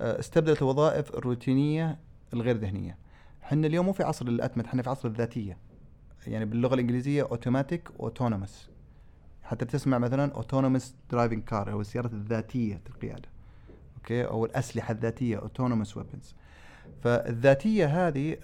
آه، 0.00 0.20
استبدلت 0.20 0.62
الوظائف 0.62 1.14
الروتينية 1.14 1.98
الغير 2.34 2.56
ذهنية. 2.56 2.98
إحنا 3.44 3.66
اليوم 3.66 3.86
مو 3.86 3.92
في 3.92 4.02
عصر 4.02 4.26
الأتمتة 4.26 4.68
إحنا 4.68 4.82
في 4.82 4.90
عصر 4.90 5.08
الذاتية. 5.08 5.58
يعني 6.28 6.44
باللغة 6.44 6.74
الإنجليزية 6.74 7.22
automatic 7.22 7.88
autonomous 8.00 8.68
حتى 9.42 9.64
تسمع 9.64 9.98
مثلا 9.98 10.34
autonomous 10.34 10.94
driving 11.10 11.44
car 11.44 11.72
أو 11.72 11.80
السيارات 11.80 12.12
الذاتية 12.12 12.80
القيادة. 12.90 13.28
okay؟ 13.96 14.24
أو 14.24 14.44
الأسلحة 14.44 14.92
الذاتية 14.92 15.36
autonomous 15.36 15.96
weapons 15.96 16.34
فالذاتية 17.02 18.08
هذه 18.08 18.36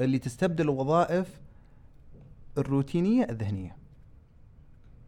اللي 0.00 0.18
تستبدل 0.18 0.64
الوظائف 0.64 1.40
الروتينية 2.58 3.24
الذهنية. 3.30 3.76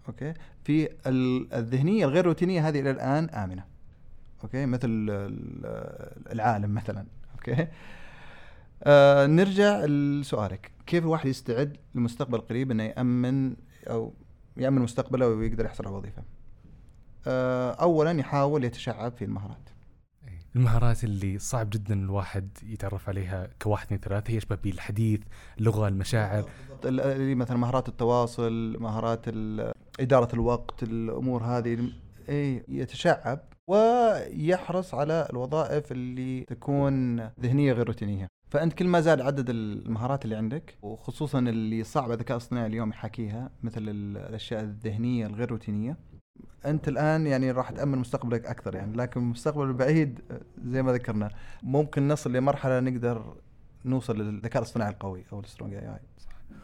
okay؟ 0.08 0.34
في 0.64 0.88
ال- 1.06 1.52
الذهنية 1.54 2.04
الغير 2.04 2.26
روتينية 2.26 2.68
هذه 2.68 2.80
إلى 2.80 2.90
الآن 2.90 3.30
آمنة. 3.30 3.64
okay؟ 4.44 4.66
مثل 4.66 4.88
ال- 4.88 6.32
العالم 6.32 6.74
مثلا. 6.74 7.06
okay؟ 7.34 7.66
آه 8.84 9.26
نرجع 9.26 9.84
لسؤالك. 9.84 10.71
كيف 10.86 11.04
الواحد 11.04 11.26
يستعد 11.28 11.76
للمستقبل 11.94 12.34
القريب 12.38 12.70
إنه 12.70 12.82
يأمن 12.82 13.56
أو 13.90 14.14
يأمن 14.56 14.82
مستقبله 14.82 15.28
ويقدر 15.28 15.64
يحصل 15.64 15.86
على 15.86 15.96
وظيفة؟ 15.96 16.22
آه 17.26 17.70
اولا 17.70 18.10
يحاول 18.10 18.64
يتشعب 18.64 19.12
في 19.16 19.24
المهارات. 19.24 19.68
المهارات 20.56 21.04
اللي 21.04 21.38
صعب 21.38 21.70
جدا 21.70 21.94
الواحد 21.94 22.48
يتعرف 22.62 23.08
عليها 23.08 23.48
كواحد 23.62 23.86
اثنين 23.86 24.00
ثلاثة 24.00 24.30
هي 24.32 24.36
يشبه 24.36 24.56
بالحديث 24.56 25.20
اللغة 25.58 25.88
المشاعر. 25.88 26.44
ال- 26.84 27.00
اللي 27.00 27.34
مثلا 27.34 27.56
مهارات 27.56 27.88
التواصل 27.88 28.76
مهارات 28.80 29.24
إدارة 30.00 30.34
الوقت 30.34 30.82
الأمور 30.82 31.42
هذه 31.44 31.88
اي 32.28 32.64
يتشعب 32.68 33.40
ويحرص 33.66 34.94
على 34.94 35.28
الوظائف 35.30 35.92
اللي 35.92 36.40
تكون 36.40 37.20
ذهنية 37.20 37.72
غير 37.72 37.86
روتينية. 37.86 38.26
فأنت 38.52 38.72
كل 38.72 38.86
ما 38.88 39.00
زاد 39.00 39.20
عدد 39.20 39.50
المهارات 39.50 40.24
اللي 40.24 40.36
عندك 40.36 40.74
وخصوصا 40.82 41.38
اللي 41.38 41.84
صعب 41.84 42.12
الذكاء 42.12 42.36
الاصطناعي 42.36 42.66
اليوم 42.66 42.90
يحاكيها 42.90 43.50
مثل 43.62 43.80
ال- 43.88 44.16
الأشياء 44.16 44.60
الذهنية 44.62 45.26
الغير 45.26 45.50
روتينية 45.50 45.96
أنت 46.66 46.88
الآن 46.88 47.26
يعني 47.26 47.50
راح 47.50 47.70
تأمن 47.70 47.98
مستقبلك 47.98 48.46
أكثر 48.46 48.74
يعني. 48.74 48.96
لكن 48.96 49.20
المستقبل 49.20 49.64
البعيد 49.64 50.20
زي 50.64 50.82
ما 50.82 50.92
ذكرنا 50.92 51.30
ممكن 51.62 52.08
نصل 52.08 52.32
لمرحلة 52.32 52.80
نقدر 52.80 53.36
نوصل 53.84 54.18
للذكاء 54.18 54.62
الاصطناعي 54.62 54.90
القوي 54.92 55.24
أو 55.32 55.40
السترونج 55.40 55.74
اي 55.74 55.88
اي 55.88 56.00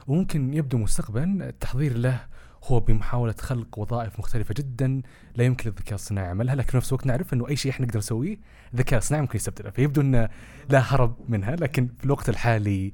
وممكن 0.06 0.54
يبدو 0.54 0.78
مستقبلا 0.78 1.48
التحضير 1.48 1.96
له 1.98 2.20
هو 2.64 2.80
بمحاولة 2.80 3.34
خلق 3.40 3.78
وظائف 3.78 4.18
مختلفة 4.18 4.54
جدا 4.58 5.02
لا 5.36 5.44
يمكن 5.44 5.70
للذكاء 5.70 5.94
الصناعي 5.94 6.28
عملها 6.28 6.54
لكن 6.54 6.70
في 6.70 6.76
نفس 6.76 6.88
الوقت 6.92 7.06
نعرف 7.06 7.34
إنه 7.34 7.48
أي 7.48 7.56
شيء 7.56 7.72
إحنا 7.72 7.86
نقدر 7.86 7.98
نسويه 7.98 8.36
الذكاء 8.74 8.98
الصناعي 8.98 9.22
ممكن 9.22 9.36
يستبدله 9.36 9.70
فيبدو 9.70 10.00
إنه 10.00 10.28
لا 10.68 10.78
هرب 10.80 11.14
منها 11.28 11.56
لكن 11.56 11.88
في 11.98 12.04
الوقت 12.04 12.28
الحالي 12.28 12.92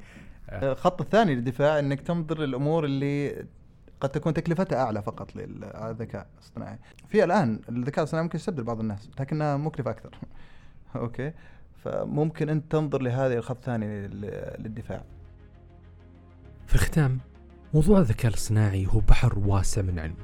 الخط 0.53 1.01
الثاني 1.01 1.35
للدفاع 1.35 1.79
إنك 1.79 2.01
تنظر 2.01 2.39
للأمور 2.39 2.85
اللي 2.85 3.45
قد 4.01 4.09
تكون 4.09 4.35
تكلفتها 4.35 4.79
أعلى 4.83 5.03
فقط 5.03 5.37
للذكاء 5.37 6.27
الاصطناعي. 6.35 6.79
في 7.09 7.25
الآن 7.25 7.61
الذكاء 7.69 7.99
الاصطناعي 7.99 8.25
ممكن 8.25 8.37
يستبدل 8.39 8.63
بعض 8.65 8.81
الناس 8.81 9.11
لكنها 9.21 9.57
مكلفة 9.57 9.91
أكثر. 9.91 10.11
أوكي؟ 10.97 11.33
فممكن 11.85 12.49
أنت 12.49 12.73
تنظر 12.73 13.03
لهذه 13.03 13.33
الخط 13.33 13.57
الثاني 13.57 13.87
لل- 14.09 14.57
للدفاع. 14.59 15.03
في 16.67 16.75
الختام 16.75 17.19
موضوع 17.75 17.99
الذكاء 17.99 18.31
الاصطناعي 18.31 18.87
هو 18.87 19.01
بحر 19.01 19.39
واسع 19.39 19.83
من 19.83 19.99
علم. 19.99 20.15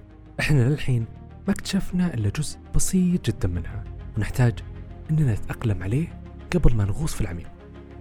إحنا 0.40 0.68
للحين 0.68 1.06
ما 1.48 1.52
اكتشفنا 1.52 2.14
إلا 2.14 2.28
جزء 2.28 2.58
بسيط 2.74 3.30
جدا 3.30 3.48
منها 3.48 3.84
ونحتاج 4.16 4.54
إننا 5.10 5.32
نتأقلم 5.32 5.82
عليه 5.82 6.20
قبل 6.54 6.74
ما 6.76 6.84
نغوص 6.84 7.14
في 7.14 7.20
العميق 7.20 7.46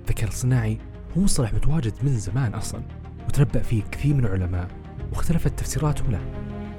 الذكاء 0.02 0.24
الاصطناعي 0.24 0.78
هو 1.18 1.22
مصطلح 1.22 1.54
متواجد 1.54 1.94
من 2.04 2.18
زمان 2.18 2.54
أصلا 2.54 2.82
وتنبأ 3.28 3.60
فيه 3.60 3.84
كثير 3.92 4.16
من 4.16 4.26
العلماء 4.26 4.68
واختلفت 5.12 5.60
تفسيراتهم 5.60 6.12
له. 6.12 6.22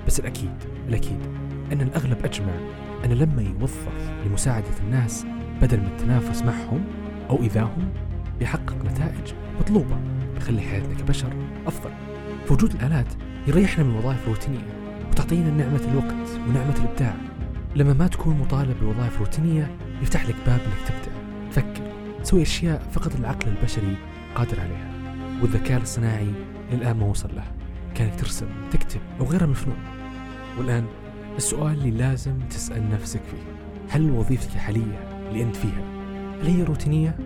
بس 0.07 0.21
الأكيد 0.21 0.55
الأكيد 0.89 1.21
إن 1.73 1.81
الأغلب 1.81 2.25
أجمع 2.25 2.55
إن 3.05 3.13
لما 3.13 3.43
يوظف 3.43 3.89
لمساعدة 4.27 4.79
الناس 4.81 5.27
بدل 5.63 5.81
من 5.81 5.87
التنافس 5.87 6.43
معهم 6.43 6.85
أو 7.31 7.43
إيذاهم 7.43 7.93
بيحقق 8.39 8.85
نتائج 8.85 9.35
مطلوبة 9.61 10.01
بيخلي 10.35 10.61
حياتنا 10.61 10.95
كبشر 10.95 11.33
أفضل. 11.67 12.10
فوجود 12.51 12.75
الآلات 12.75 13.07
يريحنا 13.47 13.85
من 13.85 13.95
وظائف 13.95 14.29
روتينية 14.29 14.99
وتعطينا 15.11 15.51
نعمة 15.51 15.81
الوقت 15.91 16.41
ونعمة 16.49 16.75
الإبداع. 16.77 17.15
لما 17.77 17.93
ما 17.93 18.07
تكون 18.07 18.39
مطالب 18.39 18.77
بوظائف 18.83 19.19
روتينية 19.19 19.71
يفتح 20.03 20.29
لك 20.29 20.35
باب 20.47 20.61
إنك 20.61 20.89
تبدع 20.89 21.17
تفكر 21.51 21.93
تسوي 22.23 22.43
أشياء 22.43 22.83
فقط 22.93 23.15
العقل 23.15 23.49
البشري 23.49 23.97
قادر 24.35 24.61
عليها. 24.61 24.91
والذكاء 25.43 25.77
الاصطناعي 25.79 26.33
للان 26.73 26.97
ما 26.97 27.07
وصل 27.07 27.29
له. 27.37 27.45
كانك 27.95 28.21
ترسم 28.21 28.47
تكتب 28.71 29.01
أو 29.21 29.27
غيرها 29.27 29.47
من 29.47 29.53
الفنون. 29.53 29.79
والآن 30.59 30.85
السؤال 31.37 31.73
اللي 31.73 31.91
لازم 31.91 32.39
تسأل 32.51 32.91
نفسك 32.91 33.21
فيه 33.31 33.43
هل 33.89 34.11
وظيفتك 34.11 34.55
الحاليه 34.55 35.09
اللي 35.29 35.43
أنت 35.43 35.57
فيها 35.57 35.83
هل 36.43 36.47
هي 36.47 36.63
روتينية 36.63 37.17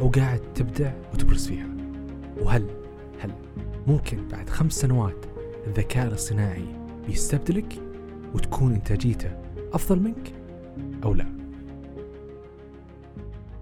أو 0.00 0.08
قاعد 0.08 0.40
تبدع 0.54 0.92
وتبرز 1.14 1.46
فيها؟ 1.46 1.66
وهل 2.40 2.77
هل 3.20 3.32
ممكن 3.86 4.28
بعد 4.28 4.50
خمس 4.50 4.72
سنوات 4.72 5.26
الذكاء 5.66 6.06
الاصطناعي 6.06 6.64
بيستبدلك 7.06 7.82
وتكون 8.34 8.74
إنتاجيته 8.74 9.30
أفضل 9.72 10.00
منك 10.00 10.32
أو 11.04 11.14
لا؟ 11.14 11.26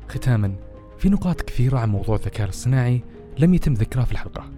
ختاما 0.09 0.55
في 0.99 1.09
نقاط 1.09 1.43
كثيرة 1.43 1.79
عن 1.79 1.89
موضوع 1.89 2.17
الذكاء 2.17 2.45
الاصطناعي 2.45 3.03
لم 3.39 3.55
يتم 3.55 3.75
ذكرها 3.75 4.05
في 4.05 4.13
الحلقة. 4.13 4.51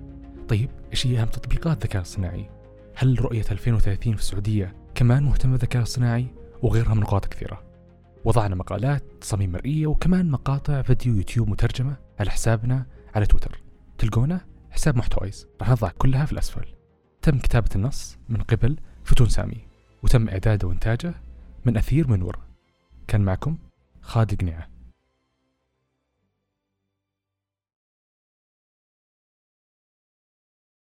طيب 0.49 0.71
إيش 0.91 1.07
هي 1.07 1.21
أهم 1.21 1.29
تطبيقات 1.29 1.77
الذكاء 1.77 2.03
الاصطناعي؟ 2.03 2.51
هل 2.95 3.25
رؤية 3.25 3.45
2030 3.51 4.15
في 4.15 4.21
السعودية 4.21 4.75
كمان 4.95 5.23
مهتمة 5.23 5.53
بالذكاء 5.53 5.83
الاصطناعي؟ 5.83 6.27
وغيرها 6.63 6.95
من 6.95 7.01
نقاط 7.01 7.27
كثيرة. 7.27 7.63
وضعنا 8.25 8.55
مقالات 8.55 9.03
تصاميم 9.21 9.53
مرئية 9.53 9.87
وكمان 9.87 10.31
مقاطع 10.31 10.83
فيديو 10.83 11.17
يوتيوب 11.17 11.49
مترجمة 11.49 11.97
على 12.21 12.31
حسابنا 12.31 12.87
على 13.15 13.27
تويتر. 13.27 13.63
تلقونه 13.99 14.41
حساب 14.79 14.97
محتويز 14.97 15.47
راح 15.61 15.71
نضع 15.71 15.91
كلها 15.99 16.25
في 16.25 16.33
الأسفل. 16.33 16.65
تم 17.23 17.39
كتابة 17.39 17.69
النص 17.77 18.19
من 18.29 18.43
قبل 18.43 18.77
فتون 19.05 19.29
سامي 19.29 19.67
وتم 20.03 20.29
إعداده 20.29 20.69
وإنتاجه 20.69 21.15
من 21.65 21.77
أثير 21.77 22.09
منور 22.09 22.39
كان 23.09 23.21
معكم 23.21 23.59
خالد 24.03 24.41
قنيعه 24.41 24.69